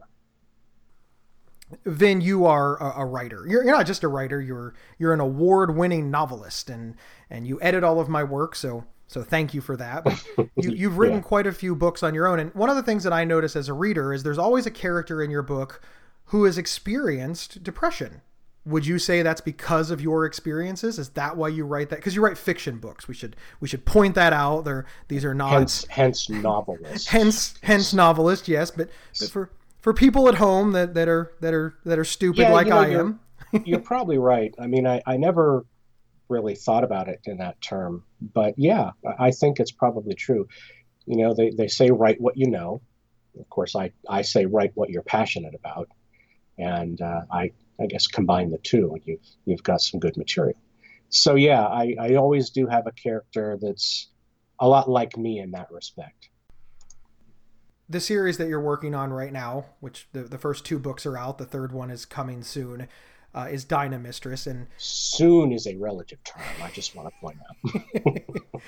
Vin, 1.85 2.23
you 2.23 2.47
are 2.47 2.79
a, 2.99 3.05
writer. 3.05 3.45
You're, 3.47 3.63
you're 3.63 3.77
not 3.77 3.87
just 3.87 4.03
a 4.03 4.09
writer. 4.09 4.41
You're 4.41 4.75
you're 4.99 5.13
an 5.13 5.21
award-winning 5.21 6.11
novelist, 6.11 6.71
and 6.71 6.95
and 7.29 7.47
you 7.47 7.59
edit 7.61 7.85
all 7.85 8.01
of 8.01 8.09
my 8.09 8.25
work. 8.25 8.55
So 8.57 8.85
So 9.07 9.23
thank 9.23 9.53
you 9.53 9.61
for 9.61 9.77
that. 9.77 10.03
But 10.05 10.25
you, 10.57 10.71
you've 10.71 10.97
written 10.97 11.19
Yeah. 11.19 11.23
quite 11.23 11.47
a 11.47 11.53
few 11.53 11.75
books 11.75 12.03
on 12.03 12.15
your 12.15 12.27
own. 12.27 12.39
And 12.41 12.55
one 12.55 12.71
of 12.71 12.77
the 12.77 12.83
things 12.83 13.05
that 13.05 13.13
I 13.13 13.25
notice 13.25 13.55
as 13.55 13.69
a 13.69 13.75
reader 13.75 14.15
is 14.15 14.23
there's 14.23 14.39
always 14.39 14.65
a 14.65 14.71
character 14.71 15.23
in 15.23 15.31
your 15.31 15.43
book 15.43 15.83
who 16.27 16.45
has 16.45 16.57
experienced 16.57 17.63
depression. 17.63 18.23
Would 18.69 18.87
you 18.87 18.99
say 18.99 19.23
that's 19.23 19.41
because 19.41 19.91
of 19.91 20.01
your 20.01 20.25
experiences? 20.27 20.99
Is 20.99 21.09
that 21.11 21.37
why 21.37 21.49
you 21.49 21.65
write 21.65 21.89
that? 21.91 21.97
Because 21.97 22.15
you 22.15 22.23
write 22.23 22.37
fiction 22.39 22.79
books. 22.79 23.09
We 23.09 23.15
should 23.15 23.35
we 23.61 23.69
should 23.69 23.85
point 23.85 24.15
that 24.15 24.33
out. 24.33 24.65
They're 24.65 24.85
these 25.09 25.25
are 25.25 25.35
not 25.35 25.51
Hence, 25.53 25.87
hence 25.89 26.29
novelist. 26.29 27.09
hence 27.09 27.55
hence 27.63 27.95
novelist 27.95 28.47
yes 28.49 28.71
but, 28.71 28.91
but 29.19 29.31
for 29.31 29.51
for 29.81 29.95
people 29.95 30.29
at 30.29 30.35
home 30.35 30.73
that, 30.73 30.95
that 30.95 31.09
are 31.09 31.33
that 31.41 31.55
are 31.55 31.75
that 31.85 31.99
are 31.99 32.05
stupid 32.05 32.41
Yeah, 32.41 32.53
like 32.53 32.67
you 32.67 32.73
know, 32.75 32.79
i 32.81 32.87
you're- 32.89 33.01
am 33.01 33.21
You're 33.65 33.81
probably 33.81 34.19
right. 34.19 34.55
I 34.61 34.67
mean, 34.67 34.87
I, 34.87 35.01
I 35.07 35.17
never 35.17 35.65
really 36.29 36.55
thought 36.55 36.85
about 36.85 37.09
it 37.09 37.21
in 37.25 37.39
that 37.39 37.59
term, 37.63 38.05
but 38.35 38.53
yeah, 38.59 38.91
I 39.07 39.29
I 39.29 39.31
think 39.31 39.59
it's 39.61 39.71
probably 39.73 40.15
true. 40.15 40.47
You 41.07 41.17
know, 41.17 41.33
they, 41.33 41.51
they 41.51 41.69
say 41.69 41.91
write 41.91 42.21
what 42.21 42.37
you 42.37 42.51
know. 42.51 42.83
Of 43.41 43.49
course, 43.49 43.75
I, 43.75 43.93
I 44.07 44.21
say 44.23 44.45
write 44.45 44.73
what 44.75 44.91
you're 44.91 45.03
passionate 45.03 45.55
about, 45.55 45.89
and 46.59 47.01
uh, 47.01 47.23
I 47.33 47.53
I 47.81 47.87
guess 47.87 48.07
combine 48.07 48.51
the 48.51 48.59
two, 48.59 48.93
and 48.93 49.03
you 49.05 49.19
you've 49.45 49.63
got 49.63 49.81
some 49.81 50.01
good 50.01 50.17
material. 50.17 50.59
So 51.11 51.37
yeah, 51.37 51.65
I, 51.67 51.95
I 52.01 52.15
always 52.15 52.51
do 52.51 52.67
have 52.67 52.87
a 52.87 52.93
character 52.93 53.59
that's 53.61 54.09
a 54.61 54.69
lot 54.69 54.91
like 54.91 55.17
me 55.17 55.39
in 55.39 55.53
that 55.53 55.71
respect. 55.71 56.29
the 57.89 58.01
series 58.01 58.37
that 58.39 58.49
you're 58.49 58.61
working 58.61 58.95
on 58.95 59.13
right 59.13 59.33
now 59.33 59.65
which 59.81 60.09
the, 60.13 60.23
the 60.23 60.39
first 60.39 60.65
two 60.65 60.79
books 60.79 61.07
are 61.07 61.17
out 61.17 61.39
the 61.39 61.47
third 61.47 61.73
one 61.73 61.91
is 61.91 62.05
coming 62.05 62.43
soon 62.43 62.89
uh, 63.35 63.47
is 63.51 63.65
Dynamistress 63.65 64.47
and 64.47 64.67
Soon 64.79 65.53
is 65.53 65.67
a 65.67 65.77
relative 65.77 66.19
term. 66.25 66.43
I 66.63 66.71
just 66.71 66.95
want 66.97 67.09
to 67.09 67.15
point 67.21 67.39
out. 67.49 68.23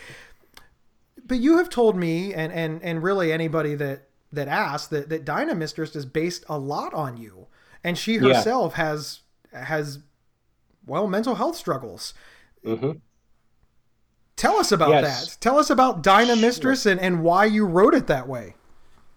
but 1.27 1.39
you 1.39 1.57
have 1.59 1.71
told 1.71 1.97
me 1.97 2.35
and 2.35 2.53
and 2.53 2.83
and 2.83 3.03
really 3.03 3.33
anybody 3.33 3.75
that 3.77 4.09
that 4.33 4.49
asked 4.49 4.91
that 4.91 5.09
that 5.09 5.25
Dynamistress 5.25 5.97
is 5.97 6.05
based 6.07 6.45
a 6.49 6.59
lot 6.59 6.93
on 6.95 7.17
you 7.17 7.47
and 7.85 7.97
she 7.99 8.17
Yeah. 8.17 8.29
herself 8.35 8.75
has 8.75 9.21
has 9.53 10.01
well 10.87 11.07
mental 11.07 11.35
health 11.37 11.57
struggles 11.57 12.15
hmm 12.65 12.93
tell 14.37 14.57
us 14.57 14.73
about 14.73 14.91
Yes. 14.91 15.37
that 15.37 15.41
tell 15.41 15.59
us 15.59 15.71
about 15.71 16.03
Dynamistress 16.03 16.87
and 16.87 17.01
and 17.01 17.23
why 17.23 17.45
you 17.45 17.67
wrote 17.67 17.95
it 17.95 18.07
that 18.07 18.29
way 18.29 18.55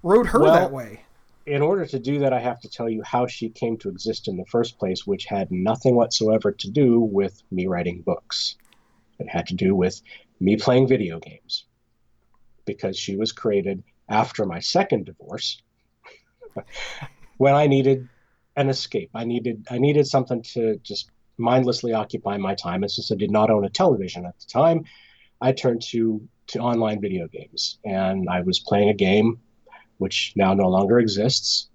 wrote 0.02 0.28
her 0.28 0.42
Well, 0.42 0.54
that 0.54 0.72
way 0.72 1.06
in 1.46 1.62
order 1.62 1.86
to 1.86 2.00
do 2.00 2.20
that, 2.20 2.32
I 2.32 2.40
have 2.40 2.62
to 2.62 2.70
tell 2.70 2.90
you 2.90 3.02
how 3.04 3.28
she 3.28 3.50
came 3.50 3.78
to 3.80 3.90
exist 3.90 4.28
in 4.30 4.38
the 4.38 4.46
first 4.46 4.80
place, 4.80 5.06
which 5.06 5.26
had 5.26 5.52
nothing 5.52 5.96
whatsoever 5.96 6.54
to 6.54 6.72
do 6.72 7.02
with 7.02 7.42
me 7.52 7.68
writing 7.68 8.02
books. 8.02 8.56
It 9.20 9.28
had 9.30 9.48
to 9.48 9.56
do 9.56 9.76
with 9.76 10.02
me 10.40 10.56
playing 10.56 10.88
video 10.88 11.20
games. 11.20 11.66
Because 12.66 12.98
she 12.98 13.18
was 13.18 13.34
created 13.34 13.84
after 14.08 14.46
my 14.46 14.60
second 14.60 15.06
divorce, 15.06 15.62
when 17.38 17.54
I 17.56 17.68
needed 17.68 18.08
an 18.56 18.70
escape. 18.70 19.10
I 19.14 19.24
needed 19.24 19.68
I 19.70 19.78
needed 19.78 20.08
something 20.08 20.42
to 20.54 20.78
just 20.78 21.10
mindlessly 21.38 21.94
occupy 21.94 22.38
my 22.38 22.56
time. 22.56 22.84
And 22.84 22.92
since 22.92 23.12
I 23.12 23.16
did 23.16 23.32
not 23.32 23.50
own 23.50 23.66
a 23.66 23.70
television 23.70 24.26
at 24.26 24.40
the 24.40 24.46
time, 24.46 24.86
I 25.42 25.52
turned 25.52 25.82
to 25.90 26.28
to 26.48 26.60
online 26.60 27.02
video 27.02 27.28
games. 27.28 27.80
And 27.86 28.28
I 28.30 28.42
was 28.42 28.60
playing 28.60 28.90
a 28.90 28.94
game 28.94 29.40
which 29.98 30.34
now 30.36 30.54
no 30.54 30.68
longer 30.68 31.00
exists, 31.00 31.70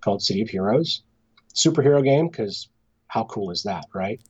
called 0.00 0.22
City 0.22 0.42
of 0.42 0.48
Heroes. 0.48 1.02
Superhero 1.54 2.02
game, 2.02 2.28
because 2.28 2.68
how 3.08 3.24
cool 3.24 3.50
is 3.50 3.62
that, 3.64 3.84
right? 3.94 4.20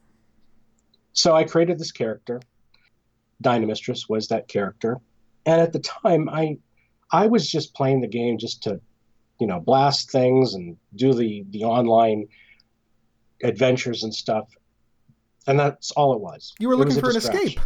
So 1.12 1.34
I 1.34 1.44
created 1.44 1.78
this 1.78 1.92
character. 1.92 2.40
Dynamistress 3.42 4.08
was 4.08 4.28
that 4.28 4.48
character. 4.48 4.98
And 5.46 5.60
at 5.60 5.72
the 5.72 5.78
time, 5.78 6.28
I 6.28 6.58
I 7.12 7.26
was 7.28 7.48
just 7.48 7.74
playing 7.74 8.00
the 8.00 8.08
game 8.08 8.38
just 8.38 8.64
to, 8.64 8.80
you 9.40 9.46
know, 9.46 9.60
blast 9.60 10.10
things 10.10 10.54
and 10.54 10.76
do 10.94 11.12
the 11.14 11.44
the 11.50 11.64
online 11.64 12.28
adventures 13.42 14.02
and 14.02 14.14
stuff. 14.14 14.48
And 15.46 15.58
that's 15.60 15.90
all 15.90 16.14
it 16.14 16.20
was. 16.20 16.54
you 16.58 16.68
were 16.68 16.74
It 16.74 16.78
looking 16.78 17.00
for 17.00 17.10
an 17.10 17.16
escape 17.16 17.60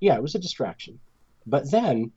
yeah, 0.00 0.14
it 0.14 0.22
was 0.22 0.34
a 0.34 0.38
distraction. 0.38 1.00
But 1.46 1.70
then 1.70 2.12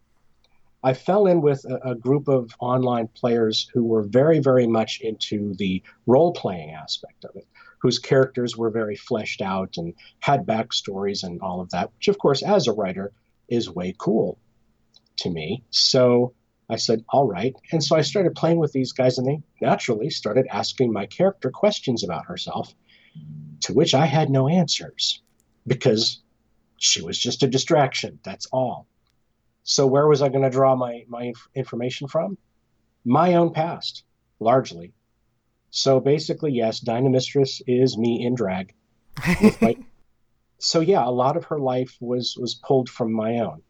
I 0.83 0.93
fell 0.93 1.27
in 1.27 1.41
with 1.41 1.63
a, 1.65 1.91
a 1.91 1.95
group 1.95 2.27
of 2.27 2.51
online 2.59 3.07
players 3.07 3.69
who 3.73 3.83
were 3.83 4.03
very, 4.03 4.39
very 4.39 4.67
much 4.67 4.99
into 5.01 5.53
the 5.55 5.81
role 6.05 6.33
playing 6.33 6.71
aspect 6.71 7.25
of 7.25 7.35
it, 7.35 7.47
whose 7.79 7.99
characters 7.99 8.57
were 8.57 8.69
very 8.69 8.95
fleshed 8.95 9.41
out 9.41 9.77
and 9.77 9.93
had 10.19 10.45
backstories 10.45 11.23
and 11.23 11.41
all 11.41 11.61
of 11.61 11.69
that, 11.71 11.91
which, 11.97 12.07
of 12.07 12.17
course, 12.17 12.43
as 12.43 12.67
a 12.67 12.73
writer, 12.73 13.11
is 13.47 13.69
way 13.69 13.93
cool 13.97 14.37
to 15.17 15.29
me. 15.29 15.63
So 15.69 16.33
I 16.71 16.77
said, 16.77 17.03
all 17.09 17.27
right. 17.27 17.55
And 17.71 17.83
so 17.83 17.95
I 17.95 18.01
started 18.01 18.35
playing 18.35 18.57
with 18.57 18.71
these 18.71 18.93
guys, 18.93 19.17
and 19.17 19.27
they 19.27 19.41
naturally 19.61 20.09
started 20.09 20.47
asking 20.49 20.93
my 20.93 21.05
character 21.05 21.51
questions 21.51 22.03
about 22.03 22.25
herself, 22.25 22.73
to 23.61 23.73
which 23.73 23.93
I 23.93 24.05
had 24.05 24.29
no 24.29 24.47
answers 24.47 25.21
because 25.67 26.21
she 26.77 27.01
was 27.01 27.17
just 27.17 27.43
a 27.43 27.47
distraction. 27.47 28.19
That's 28.23 28.47
all. 28.47 28.87
So 29.63 29.85
where 29.85 30.07
was 30.07 30.21
I 30.21 30.29
going 30.29 30.43
to 30.43 30.49
draw 30.49 30.75
my 30.75 31.05
my 31.07 31.23
inf- 31.23 31.49
information 31.53 32.07
from? 32.07 32.37
My 33.05 33.35
own 33.35 33.53
past, 33.53 34.03
largely. 34.39 34.93
So 35.69 35.99
basically, 35.99 36.51
yes, 36.51 36.79
Dynamistress 36.79 37.61
is 37.67 37.97
me 37.97 38.25
in 38.25 38.35
drag. 38.35 38.73
My, 39.61 39.77
so 40.57 40.79
yeah, 40.79 41.05
a 41.05 41.09
lot 41.09 41.37
of 41.37 41.45
her 41.45 41.59
life 41.59 41.97
was 41.99 42.37
was 42.37 42.55
pulled 42.55 42.89
from 42.89 43.11
my 43.13 43.39
own. 43.39 43.61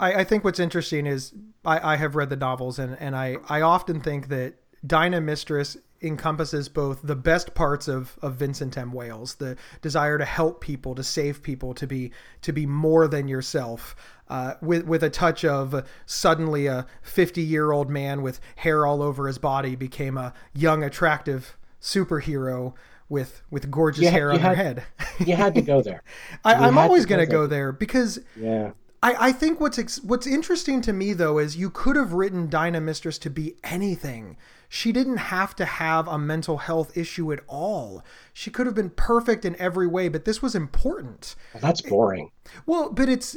I, 0.00 0.14
I 0.20 0.24
think 0.24 0.44
what's 0.44 0.60
interesting 0.60 1.06
is 1.06 1.32
I, 1.64 1.94
I 1.94 1.96
have 1.96 2.14
read 2.16 2.30
the 2.30 2.36
novels 2.36 2.78
and, 2.78 2.96
and 3.00 3.16
I, 3.16 3.36
I 3.48 3.60
often 3.62 4.00
think 4.00 4.28
that 4.28 4.54
Dynamistress 4.86 5.76
encompasses 6.00 6.68
both 6.68 7.00
the 7.02 7.16
best 7.16 7.54
parts 7.54 7.88
of, 7.88 8.16
of 8.22 8.36
Vincent 8.36 8.78
M. 8.78 8.92
Wales, 8.92 9.34
the 9.36 9.56
desire 9.82 10.16
to 10.18 10.24
help 10.24 10.60
people, 10.60 10.94
to 10.94 11.02
save 11.02 11.42
people, 11.42 11.74
to 11.74 11.86
be 11.86 12.12
to 12.42 12.52
be 12.52 12.64
more 12.66 13.08
than 13.08 13.26
yourself, 13.26 13.96
uh, 14.28 14.54
with 14.62 14.84
with 14.84 15.02
a 15.02 15.10
touch 15.10 15.44
of 15.44 15.84
suddenly 16.06 16.66
a 16.66 16.86
50 17.02 17.42
year 17.42 17.72
old 17.72 17.90
man 17.90 18.22
with 18.22 18.38
hair 18.56 18.86
all 18.86 19.02
over 19.02 19.26
his 19.26 19.38
body 19.38 19.74
became 19.74 20.16
a 20.16 20.32
young, 20.54 20.84
attractive 20.84 21.56
superhero 21.82 22.74
with 23.08 23.42
with 23.50 23.68
gorgeous 23.70 24.08
hair 24.08 24.30
on 24.30 24.38
her 24.38 24.54
had- 24.54 24.78
head. 24.78 24.84
You 25.26 25.34
had 25.34 25.56
to 25.56 25.62
go 25.62 25.82
there. 25.82 26.04
I, 26.44 26.54
I'm 26.54 26.78
always 26.78 27.04
going 27.06 27.20
to 27.20 27.26
there. 27.26 27.40
go 27.40 27.46
there 27.48 27.72
because 27.72 28.20
Yeah. 28.36 28.70
I, 29.02 29.28
I 29.28 29.32
think 29.32 29.60
what's 29.60 29.78
ex- 29.78 30.02
what's 30.02 30.26
interesting 30.26 30.80
to 30.82 30.92
me 30.92 31.12
though 31.12 31.38
is 31.38 31.56
you 31.56 31.70
could 31.70 31.96
have 31.96 32.12
written 32.12 32.48
Dynamistress 32.48 33.20
to 33.20 33.30
be 33.30 33.56
anything. 33.62 34.36
She 34.68 34.92
didn't 34.92 35.18
have 35.18 35.56
to 35.56 35.64
have 35.64 36.06
a 36.08 36.18
mental 36.18 36.58
health 36.58 36.96
issue 36.96 37.32
at 37.32 37.40
all. 37.46 38.04
She 38.32 38.50
could 38.50 38.66
have 38.66 38.74
been 38.74 38.90
perfect 38.90 39.44
in 39.44 39.56
every 39.56 39.86
way, 39.86 40.08
but 40.08 40.24
this 40.24 40.42
was 40.42 40.54
important. 40.54 41.36
Well, 41.54 41.60
that's 41.62 41.80
boring. 41.80 42.30
Well, 42.66 42.90
but 42.90 43.08
it's 43.08 43.36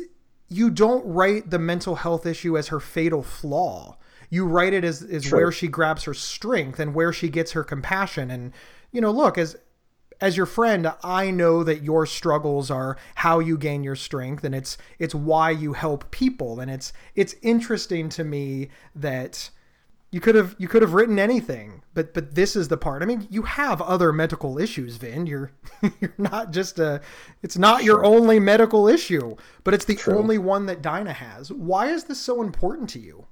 you 0.50 0.70
don't 0.70 1.06
write 1.06 1.50
the 1.50 1.60
mental 1.60 1.96
health 1.96 2.26
issue 2.26 2.58
as 2.58 2.68
her 2.68 2.80
fatal 2.80 3.24
flaw. 3.24 3.98
You 4.30 4.46
write 4.46 4.74
it 4.74 4.84
as, 4.84 5.02
as 5.02 5.32
where 5.32 5.52
she 5.52 5.68
grabs 5.68 6.04
her 6.04 6.14
strength 6.14 6.80
and 6.80 6.94
where 6.94 7.14
she 7.14 7.30
gets 7.30 7.52
her 7.52 7.64
compassion. 7.64 8.32
And 8.32 8.52
you 8.92 9.00
know, 9.00 9.12
look, 9.12 9.38
as 9.38 9.56
as 10.22 10.38
your 10.38 10.46
friend, 10.46 10.94
I 11.04 11.32
know 11.32 11.64
that 11.64 11.82
your 11.82 12.06
struggles 12.06 12.70
are 12.70 12.96
how 13.16 13.40
you 13.40 13.58
gain 13.58 13.84
your 13.84 13.96
strength 13.96 14.44
and 14.44 14.54
it's 14.54 14.78
it's 15.00 15.16
why 15.16 15.50
you 15.50 15.74
help 15.74 16.12
people. 16.12 16.60
And 16.60 16.70
it's 16.70 16.94
it's 17.16 17.36
interesting 17.42 18.08
to 18.10 18.24
me 18.24 18.70
that 18.96 19.50
you 20.12 20.20
could 20.20 20.36
have 20.36 20.56
you 20.60 20.68
could 20.68 20.84
have 20.84 20.94
written 20.94 21.18
anything, 21.18 21.82
but 21.96 22.14
but 22.14 22.36
this 22.36 22.56
is 22.56 22.68
the 22.68 22.78
part. 22.78 23.02
I 23.02 23.06
mean, 23.06 23.28
you 23.32 23.42
have 23.44 23.82
other 23.82 24.14
medical 24.14 24.60
issues, 24.60 24.98
Vin. 24.98 25.26
You're 25.26 25.52
you're 26.00 26.14
not 26.18 26.52
just 26.52 26.78
a. 26.78 27.02
It's 27.42 27.58
not 27.58 27.84
your 27.84 28.06
only 28.06 28.40
medical 28.40 28.88
issue, 28.88 29.36
but 29.64 29.74
it's 29.74 29.86
the 29.86 29.96
True. 29.96 30.20
only 30.20 30.38
one 30.38 30.68
that 30.68 30.84
Dinah 30.84 31.14
has. 31.14 31.52
Why 31.52 31.88
is 31.88 32.04
this 32.04 32.20
so 32.20 32.42
important 32.42 32.90
to 32.92 33.00
you? 33.00 33.26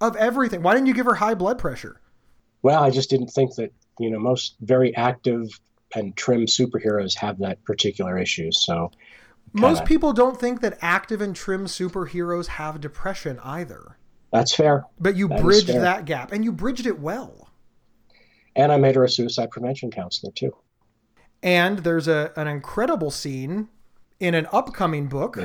Of 0.00 0.14
everything, 0.16 0.62
why 0.62 0.74
didn't 0.74 0.86
you 0.86 0.94
give 0.94 1.06
her 1.06 1.16
high 1.16 1.34
blood 1.34 1.58
pressure? 1.58 2.00
Well, 2.62 2.82
I 2.82 2.90
just 2.90 3.10
didn't 3.10 3.28
think 3.28 3.56
that 3.56 3.72
you 3.98 4.10
know 4.10 4.18
most 4.18 4.56
very 4.60 4.96
active 4.96 5.60
and 5.94 6.16
trim 6.16 6.46
superheroes 6.46 7.16
have 7.16 7.38
that 7.38 7.62
particular 7.64 8.18
issue. 8.18 8.50
So 8.52 8.90
Most 9.54 9.78
Kinda. 9.78 9.88
people 9.88 10.12
don't 10.12 10.38
think 10.38 10.60
that 10.60 10.76
active 10.82 11.20
and 11.22 11.34
trim 11.34 11.64
superheroes 11.66 12.46
have 12.46 12.80
depression 12.80 13.38
either. 13.42 13.96
that's 14.30 14.54
fair. 14.54 14.84
But 15.00 15.16
you 15.16 15.26
That 15.28 15.40
bridged 15.40 15.68
that 15.68 16.04
gap, 16.04 16.32
and 16.32 16.44
you 16.44 16.52
bridged 16.52 16.86
it 16.86 17.00
well. 17.00 17.48
And 18.54 18.70
I 18.70 18.76
made 18.76 18.94
her 18.96 19.04
a 19.04 19.08
suicide 19.08 19.50
prevention 19.50 19.90
counselor 19.90 20.32
too. 20.32 20.54
And 21.42 21.78
there's 21.78 22.08
a 22.08 22.32
an 22.36 22.46
incredible 22.48 23.10
scene 23.10 23.68
in 24.20 24.34
an 24.34 24.46
upcoming 24.52 25.06
book. 25.08 25.38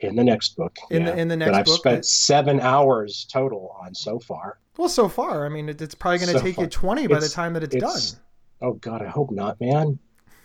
in 0.00 0.16
the 0.16 0.24
next 0.24 0.56
book. 0.56 0.74
In 0.90 1.04
the- 1.04 1.14
in 1.18 1.28
the 1.28 1.36
next 1.36 1.50
that 1.52 1.58
I've 1.58 1.64
book 1.66 1.76
spent 1.78 2.06
seven 2.06 2.58
hours 2.60 3.26
total 3.30 3.76
on 3.82 3.94
so 3.94 4.18
far. 4.18 4.58
Well, 4.78 4.88
so 4.88 5.08
far, 5.08 5.44
I 5.44 5.50
mean, 5.50 5.68
it, 5.68 5.82
it's 5.82 5.94
probably 5.94 6.20
going 6.20 6.32
to 6.32 6.38
So 6.38 6.44
take 6.44 6.56
you 6.56 6.66
20 6.68 7.06
by 7.06 7.18
the 7.20 7.28
time 7.28 7.52
that 7.52 7.62
it's, 7.64 7.74
it's- 7.74 8.12
done. 8.12 8.20
Oh 8.62 8.74
God, 8.74 9.02
I 9.02 9.08
hope 9.08 9.30
not, 9.30 9.60
man. 9.60 9.98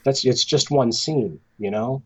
That's 0.03 0.25
it's 0.25 0.45
just 0.45 0.71
one 0.71 0.91
scene, 0.91 1.39
you 1.57 1.71
know. 1.71 2.03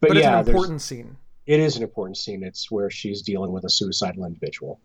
But, 0.00 0.08
But 0.08 0.16
yeah, 0.18 0.40
it's 0.40 0.48
an 0.48 0.54
important 0.54 0.80
scene. 0.80 1.16
it 1.46 1.60
is 1.60 1.76
an 1.76 1.82
important 1.82 2.16
scene. 2.16 2.42
It's 2.42 2.70
where 2.70 2.90
she's 2.90 3.22
dealing 3.22 3.52
with 3.52 3.64
a 3.64 3.70
suicidal 3.70 4.24
individual, 4.24 4.80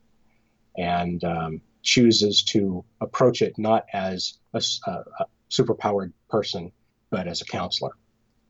and 0.78 1.24
um, 1.24 1.62
chooses 1.84 2.44
to 2.44 2.84
approach 3.00 3.42
it 3.42 3.58
not 3.58 3.86
as 3.94 4.40
a, 4.54 4.62
a 4.88 5.26
superpowered 5.50 6.12
person, 6.30 6.72
but 7.12 7.28
as 7.28 7.42
a 7.42 7.46
counselor. 7.46 7.92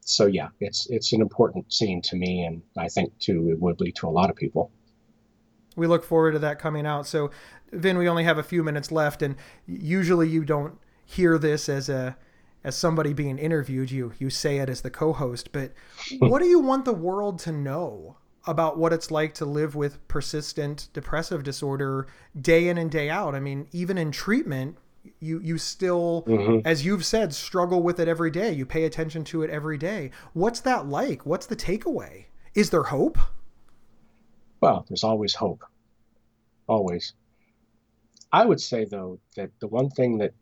So 0.02 0.26
yeah, 0.28 0.50
it's 0.60 0.88
it's 0.90 1.14
an 1.14 1.22
important 1.22 1.72
scene 1.72 2.02
to 2.04 2.16
me, 2.16 2.44
and 2.44 2.62
I 2.78 2.88
think 2.88 3.18
to 3.22 3.50
it 3.50 3.60
would 3.60 3.78
be 3.78 3.92
to 3.94 4.08
a 4.08 4.10
lot 4.10 4.30
of 4.30 4.36
people. 4.36 4.72
We 5.76 5.88
look 5.88 6.04
forward 6.06 6.32
to 6.32 6.40
that 6.40 6.58
coming 6.58 6.86
out. 6.86 7.06
So, 7.06 7.32
Vin, 7.74 7.98
we 7.98 8.08
only 8.08 8.24
have 8.24 8.38
a 8.38 8.44
few 8.44 8.64
minutes 8.64 8.92
left, 8.92 9.22
and 9.22 9.36
usually 9.68 10.30
you 10.30 10.46
don't 10.46 10.80
hear 11.06 11.38
this 11.38 11.70
as 11.70 11.90
a 11.90 12.18
as 12.64 12.76
somebody 12.76 13.14
being 13.14 13.38
interviewed. 13.38 13.92
You 13.92 14.14
you 14.18 14.30
say 14.30 14.58
it 14.58 14.70
as 14.70 14.82
the 14.82 14.90
co-host, 14.90 15.52
but 15.52 15.72
what 16.20 16.42
do 16.42 16.48
you 16.48 16.60
want 16.60 16.84
the 16.84 16.94
world 16.94 17.40
to 17.40 17.52
know 17.52 18.18
about 18.48 18.78
what 18.78 18.94
it's 18.94 19.12
like 19.12 19.34
to 19.36 19.46
live 19.46 19.76
with 19.76 20.06
persistent 20.08 20.90
depressive 20.94 21.44
disorder 21.44 22.08
day 22.40 22.68
in 22.68 22.78
and 22.78 22.92
day 22.92 23.10
out? 23.10 23.36
I 23.36 23.40
mean, 23.40 23.68
even 23.72 23.98
in 23.98 24.12
treatment, 24.12 24.78
you 25.20 25.40
you 25.40 25.58
still 25.58 26.24
mm-hmm. 26.28 26.68
as 26.68 26.84
you've 26.84 27.06
said 27.06 27.34
struggle 27.34 27.84
with 27.84 28.00
it 28.00 28.08
every 28.08 28.32
day. 28.32 28.52
You 28.52 28.66
pay 28.66 28.86
attention 28.86 29.24
to 29.26 29.44
it 29.44 29.50
every 29.50 29.78
day. 29.78 30.12
What's 30.34 30.60
that 30.62 30.88
like? 30.88 31.26
What's 31.26 31.46
the 31.46 31.56
takeaway? 31.56 32.26
Is 32.56 32.72
there 32.72 32.84
hope? 32.84 33.18
Well 34.62 34.86
there's 34.90 35.04
always 35.04 35.36
hope. 35.36 35.64
Always. 36.68 37.14
I 38.32 38.46
would 38.46 38.60
say 38.60 38.86
though 38.86 39.20
that 39.36 39.52
the 39.60 39.68
one 39.68 39.90
thing 39.92 40.18
that 40.18 40.34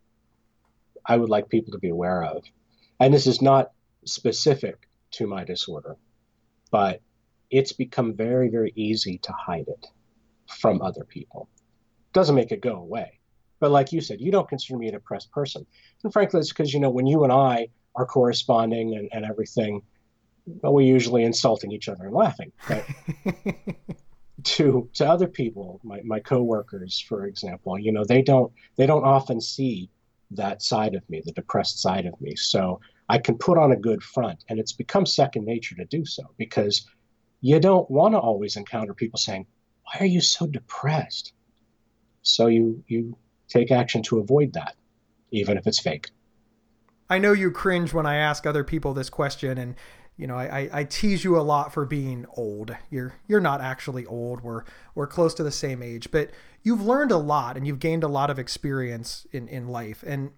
i 1.06 1.16
would 1.16 1.30
like 1.30 1.48
people 1.48 1.72
to 1.72 1.78
be 1.78 1.90
aware 1.90 2.22
of 2.24 2.44
and 3.00 3.12
this 3.12 3.26
is 3.26 3.42
not 3.42 3.72
specific 4.04 4.88
to 5.10 5.26
my 5.26 5.44
disorder 5.44 5.96
but 6.70 7.00
it's 7.50 7.72
become 7.72 8.14
very 8.14 8.48
very 8.48 8.72
easy 8.76 9.18
to 9.18 9.32
hide 9.32 9.68
it 9.68 9.86
from 10.48 10.82
other 10.82 11.04
people 11.04 11.48
doesn't 12.12 12.36
make 12.36 12.52
it 12.52 12.60
go 12.60 12.76
away 12.76 13.18
but 13.64 13.70
like 13.70 13.92
you 13.92 14.02
said, 14.02 14.20
you 14.20 14.30
don't 14.30 14.46
consider 14.46 14.78
me 14.78 14.88
a 14.88 14.92
depressed 14.92 15.30
person. 15.30 15.64
And 16.02 16.12
frankly, 16.12 16.40
it's 16.40 16.50
because, 16.50 16.74
you 16.74 16.80
know, 16.80 16.90
when 16.90 17.06
you 17.06 17.24
and 17.24 17.32
I 17.32 17.68
are 17.94 18.04
corresponding 18.04 18.94
and, 18.94 19.08
and 19.10 19.24
everything, 19.24 19.80
well, 20.44 20.74
we're 20.74 20.86
usually 20.86 21.24
insulting 21.24 21.72
each 21.72 21.88
other 21.88 22.04
and 22.04 22.14
laughing. 22.14 22.52
But 22.68 22.84
to 24.44 24.90
to 24.92 25.08
other 25.08 25.26
people, 25.26 25.80
my, 25.82 26.02
my 26.04 26.20
coworkers, 26.20 27.00
for 27.00 27.24
example, 27.24 27.78
you 27.78 27.90
know, 27.90 28.04
they 28.04 28.20
don't 28.20 28.52
they 28.76 28.84
don't 28.84 29.04
often 29.04 29.40
see 29.40 29.88
that 30.34 30.62
side 30.62 30.94
of 30.94 31.08
me, 31.08 31.22
the 31.24 31.32
depressed 31.32 31.80
side 31.80 32.06
of 32.06 32.20
me. 32.20 32.36
So 32.36 32.80
I 33.08 33.18
can 33.18 33.36
put 33.38 33.58
on 33.58 33.72
a 33.72 33.76
good 33.76 34.02
front, 34.02 34.44
and 34.48 34.58
it's 34.58 34.72
become 34.72 35.06
second 35.06 35.44
nature 35.44 35.74
to 35.76 35.84
do 35.84 36.04
so 36.04 36.22
because 36.36 36.86
you 37.40 37.60
don't 37.60 37.90
want 37.90 38.14
to 38.14 38.18
always 38.18 38.56
encounter 38.56 38.94
people 38.94 39.18
saying, 39.18 39.46
"Why 39.84 40.00
are 40.00 40.06
you 40.06 40.20
so 40.20 40.46
depressed?" 40.46 41.32
So 42.22 42.46
you 42.46 42.82
you 42.86 43.16
take 43.48 43.70
action 43.70 44.02
to 44.04 44.18
avoid 44.18 44.54
that, 44.54 44.74
even 45.30 45.58
if 45.58 45.66
it's 45.66 45.80
fake. 45.80 46.10
I 47.10 47.18
know 47.18 47.32
you 47.32 47.50
cringe 47.50 47.92
when 47.92 48.06
I 48.06 48.16
ask 48.16 48.46
other 48.46 48.64
people 48.64 48.94
this 48.94 49.10
question, 49.10 49.58
and 49.58 49.74
you 50.16 50.26
know 50.26 50.36
I, 50.36 50.68
I, 50.72 50.84
tease 50.84 51.24
you 51.24 51.38
a 51.38 51.42
lot 51.42 51.72
for 51.72 51.84
being 51.84 52.26
old. 52.36 52.76
You're 52.90 53.14
you're 53.26 53.40
not 53.40 53.60
actually 53.60 54.06
old. 54.06 54.42
We're 54.42 54.62
we're 54.94 55.06
close 55.06 55.34
to 55.34 55.42
the 55.42 55.50
same 55.50 55.82
age, 55.82 56.10
but 56.10 56.30
you've 56.62 56.82
learned 56.82 57.10
a 57.10 57.16
lot 57.16 57.56
and 57.56 57.66
you've 57.66 57.80
gained 57.80 58.04
a 58.04 58.08
lot 58.08 58.30
of 58.30 58.38
experience 58.38 59.26
in 59.32 59.48
in 59.48 59.68
life. 59.68 60.04
And 60.06 60.30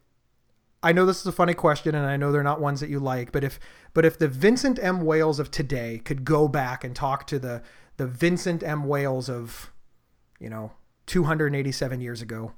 I 0.82 0.92
know 0.92 1.04
this 1.04 1.20
is 1.20 1.26
a 1.26 1.32
funny 1.32 1.54
question, 1.54 1.94
and 1.94 2.06
I 2.06 2.16
know 2.16 2.30
they're 2.32 2.42
not 2.42 2.60
ones 2.60 2.80
that 2.80 2.90
you 2.90 3.00
like. 3.00 3.32
But 3.32 3.44
if 3.44 3.58
but 3.92 4.04
if 4.04 4.18
the 4.18 4.28
Vincent 4.28 4.78
M. 4.82 5.02
Wales 5.02 5.38
of 5.38 5.50
today 5.50 6.00
could 6.04 6.24
go 6.24 6.48
back 6.48 6.84
and 6.84 6.94
talk 6.94 7.26
to 7.26 7.38
the 7.38 7.62
the 7.96 8.06
Vincent 8.06 8.62
M. 8.62 8.84
Wales 8.84 9.28
of 9.28 9.72
you 10.38 10.48
know 10.48 10.72
287 11.06 12.00
years 12.00 12.22
ago, 12.22 12.52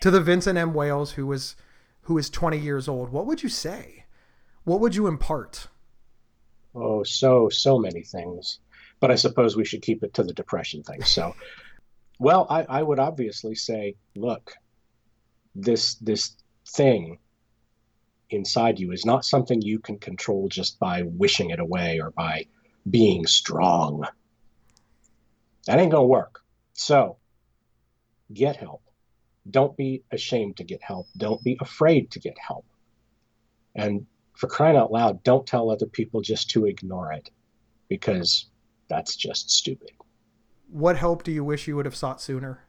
to 0.00 0.10
the 0.10 0.20
Vincent 0.20 0.58
M. 0.58 0.74
Wales 0.74 1.12
who 1.12 1.26
was 1.26 1.56
who 2.02 2.18
is 2.18 2.28
20 2.30 2.58
years 2.58 2.88
old, 2.88 3.10
what 3.10 3.26
would 3.26 3.42
you 3.42 3.48
say? 3.48 4.04
What 4.64 4.80
would 4.80 4.94
you 4.94 5.06
impart? 5.06 5.68
Oh, 6.74 7.02
so 7.02 7.48
so 7.48 7.78
many 7.78 8.02
things. 8.02 8.58
But 9.00 9.10
I 9.10 9.16
suppose 9.16 9.56
we 9.56 9.64
should 9.64 9.82
keep 9.82 10.02
it 10.02 10.14
to 10.14 10.22
the 10.22 10.32
depression 10.32 10.82
thing. 10.82 11.02
So, 11.02 11.34
well, 12.18 12.46
I, 12.48 12.62
I 12.68 12.82
would 12.82 12.98
obviously 12.98 13.54
say, 13.54 13.96
look, 14.16 14.52
this 15.54 15.94
this 15.96 16.36
thing 16.68 17.18
inside 18.30 18.80
you 18.80 18.92
is 18.92 19.04
not 19.04 19.24
something 19.24 19.60
you 19.60 19.78
can 19.78 19.98
control 19.98 20.48
just 20.48 20.78
by 20.78 21.02
wishing 21.02 21.50
it 21.50 21.60
away 21.60 22.00
or 22.00 22.10
by 22.10 22.46
being 22.88 23.26
strong. 23.26 24.06
That 25.66 25.78
ain't 25.78 25.92
gonna 25.92 26.06
work. 26.06 26.40
So, 26.72 27.18
get 28.32 28.56
help 28.56 28.84
don't 29.50 29.76
be 29.76 30.02
ashamed 30.10 30.56
to 30.56 30.64
get 30.64 30.82
help. 30.82 31.06
Don't 31.16 31.42
be 31.42 31.58
afraid 31.60 32.10
to 32.12 32.18
get 32.18 32.36
help. 32.38 32.64
And 33.74 34.06
for 34.34 34.48
crying 34.48 34.76
out 34.76 34.92
loud, 34.92 35.22
don't 35.22 35.46
tell 35.46 35.70
other 35.70 35.86
people 35.86 36.20
just 36.20 36.50
to 36.50 36.66
ignore 36.66 37.12
it 37.12 37.30
because 37.88 38.46
that's 38.88 39.16
just 39.16 39.50
stupid. 39.50 39.90
What 40.70 40.96
help 40.96 41.22
do 41.22 41.32
you 41.32 41.44
wish 41.44 41.68
you 41.68 41.76
would 41.76 41.84
have 41.84 41.96
sought 41.96 42.20
sooner? 42.20 42.64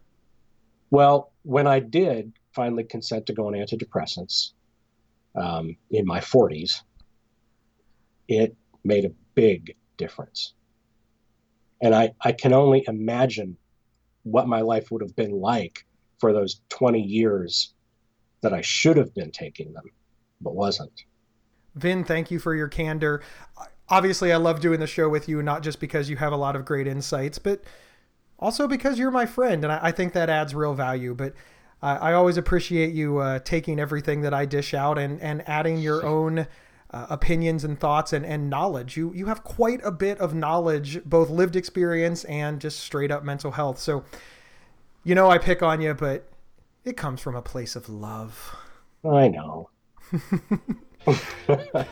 Well, 0.92 1.32
when 1.44 1.68
I 1.68 1.80
did 1.80 2.34
finally 2.54 2.84
consent 2.84 3.26
to 3.26 3.34
go 3.34 3.48
on 3.48 3.54
antidepressants 3.54 4.52
um, 5.36 5.76
in 5.92 6.06
my 6.06 6.20
40s, 6.20 6.82
it 8.28 8.56
made 8.84 9.06
a 9.06 9.12
big 9.34 9.76
difference. 9.98 10.54
And 11.82 11.94
I, 11.94 12.14
I 12.22 12.32
can 12.32 12.54
only 12.54 12.86
imagine 12.88 13.58
what 14.24 14.48
my 14.48 14.62
life 14.62 14.92
would 14.92 15.02
have 15.02 15.16
been 15.16 15.32
like 15.32 15.86
for 16.20 16.32
those 16.32 16.62
20 16.70 17.02
years 17.02 17.74
that 18.42 18.54
I 18.54 18.62
should 18.62 18.98
have 18.98 19.14
been 19.14 19.32
taking 19.32 19.74
them, 19.74 19.86
but 20.42 20.56
wasn't. 20.56 21.04
Vin, 21.76 22.04
thank 22.04 22.32
you 22.32 22.40
for 22.40 22.56
your 22.56 22.68
candor. 22.68 23.22
Obviously, 23.90 24.34
I 24.34 24.38
love 24.38 24.62
doing 24.62 24.80
the 24.80 24.88
show 24.88 25.10
with 25.10 25.30
you, 25.30 25.44
not 25.44 25.62
just 25.62 25.80
because 25.80 26.10
you 26.10 26.18
have 26.18 26.34
a 26.34 26.38
lot 26.38 26.56
of 26.56 26.66
great 26.66 26.88
insights, 26.88 27.38
but 27.38 27.64
also 28.40 28.68
because 28.68 28.98
you're 28.98 29.12
my 29.12 29.26
friend, 29.26 29.64
and 29.64 29.72
I, 29.72 29.92
think 29.92 30.14
that 30.14 30.30
adds 30.30 30.56
real 30.56 30.74
value. 30.74 31.14
But 31.14 31.34
I, 31.82 31.96
I 31.96 32.14
always 32.14 32.38
appreciate 32.38 32.94
you 32.94 33.20
uh, 33.20 33.40
taking 33.40 33.80
everything 33.80 34.22
that 34.22 34.34
I 34.34 34.46
dish 34.46 34.74
out 34.74 34.98
and, 34.98 35.22
and 35.22 35.48
adding 35.48 35.78
your 35.78 36.06
own 36.06 36.48
uh, 36.92 37.08
opinions 37.10 37.64
and 37.64 37.80
thoughts 37.80 38.14
and, 38.14 38.26
and 38.26 38.50
knowledge. 38.50 38.98
You 38.98 39.14
you 39.14 39.26
have 39.28 39.44
quite 39.44 39.82
a 39.84 39.92
bit 39.92 40.20
of 40.20 40.34
knowledge, 40.34 41.04
both 41.04 41.30
lived 41.30 41.56
experience 41.56 42.24
and 42.26 42.60
just 42.60 42.80
straight 42.80 43.12
up 43.12 43.24
mental 43.24 43.52
health. 43.52 43.80
So 43.80 44.04
you 45.04 45.14
know 45.14 45.30
I 45.30 45.38
pick 45.38 45.62
on 45.62 45.82
you, 45.82 45.94
but 45.94 46.28
it 46.84 46.96
comes 46.98 47.22
from 47.22 47.36
a 47.36 47.42
place 47.42 47.76
of 47.76 47.90
love. 47.90 48.56
I 49.04 49.28
know. 49.28 49.70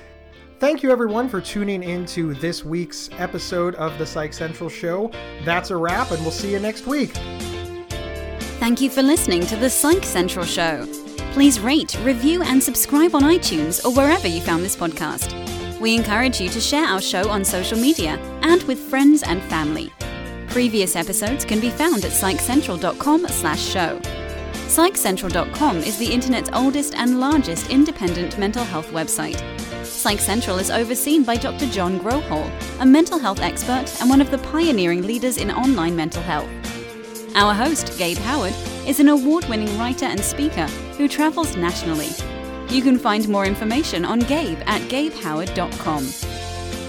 Thank 0.60 0.82
you, 0.82 0.91
everyone, 0.91 1.28
for 1.28 1.41
tuning 1.41 1.84
into 1.84 2.34
this 2.36 2.63
week's 2.63 3.10
episode 3.13 3.76
of 3.76 3.97
the 3.97 4.06
Psych 4.06 4.32
Central 4.34 4.69
Show. 4.69 5.12
That's 5.43 5.71
a 5.71 5.78
wrap, 5.78 6.12
and 6.12 6.21
we'll 6.21 6.32
see 6.32 6.52
you 6.54 6.60
next 6.60 6.88
week. 6.88 7.12
Thank 8.60 8.80
you 8.80 8.89
for 8.89 9.02
listening 9.02 9.45
to 9.47 9.58
the 9.58 9.69
Psych 9.69 10.06
Central 10.06 10.45
Show. 10.45 10.88
Please 11.34 11.60
rate, 11.60 11.97
review, 12.04 12.43
and 12.43 12.63
subscribe 12.63 13.13
on 13.13 13.23
iTunes 13.23 13.84
or 13.84 13.91
wherever 13.91 14.28
you 14.28 14.39
found 14.39 14.63
this 14.63 14.78
podcast. 14.78 15.34
We 15.82 15.95
encourage 15.95 16.39
you 16.39 16.47
to 16.47 16.62
share 16.62 16.86
our 16.86 17.02
show 17.02 17.30
on 17.30 17.43
social 17.43 17.78
media 17.78 18.17
and 18.41 18.63
with 18.63 18.80
friends 18.80 19.21
and 19.23 19.41
family. 19.43 19.91
Previous 20.47 20.95
episodes 20.95 21.43
can 21.43 21.60
be 21.60 21.71
found 21.71 22.06
at 22.06 22.12
psychcentral.com 22.12 23.28
slash 23.28 23.60
show. 23.60 23.99
PsychCentral.com 24.73 25.77
is 25.77 25.99
the 25.99 26.12
internet's 26.12 26.49
oldest 26.51 26.95
and 26.95 27.19
largest 27.19 27.69
independent 27.69 28.39
mental 28.39 28.63
health 28.63 28.89
website. 28.91 29.36
PsychCentral 29.83 30.59
is 30.59 30.71
overseen 30.71 31.23
by 31.23 31.36
Dr. 31.36 31.67
John 31.67 31.99
Grohol, 31.99 32.51
a 32.79 32.86
mental 32.86 33.19
health 33.19 33.39
expert 33.39 33.86
and 34.01 34.09
one 34.09 34.19
of 34.19 34.31
the 34.31 34.39
pioneering 34.39 35.03
leaders 35.03 35.38
in 35.38 35.51
online 35.51 35.95
mental 35.95 36.23
health. 36.23 36.49
Our 37.36 37.53
host, 37.53 37.95
Gabe 37.99 38.17
Howard, 38.17 38.55
is 38.88 38.99
an 38.99 39.09
award 39.09 39.45
winning 39.45 39.77
writer 39.77 40.05
and 40.05 40.19
speaker 40.19 40.65
who 40.97 41.07
travels 41.07 41.55
nationally. 41.55 42.09
You 42.69 42.81
can 42.81 42.97
find 42.97 43.29
more 43.29 43.45
information 43.45 44.03
on 44.03 44.21
Gabe 44.21 44.57
at 44.65 44.81
gabehoward.com. 44.89 46.33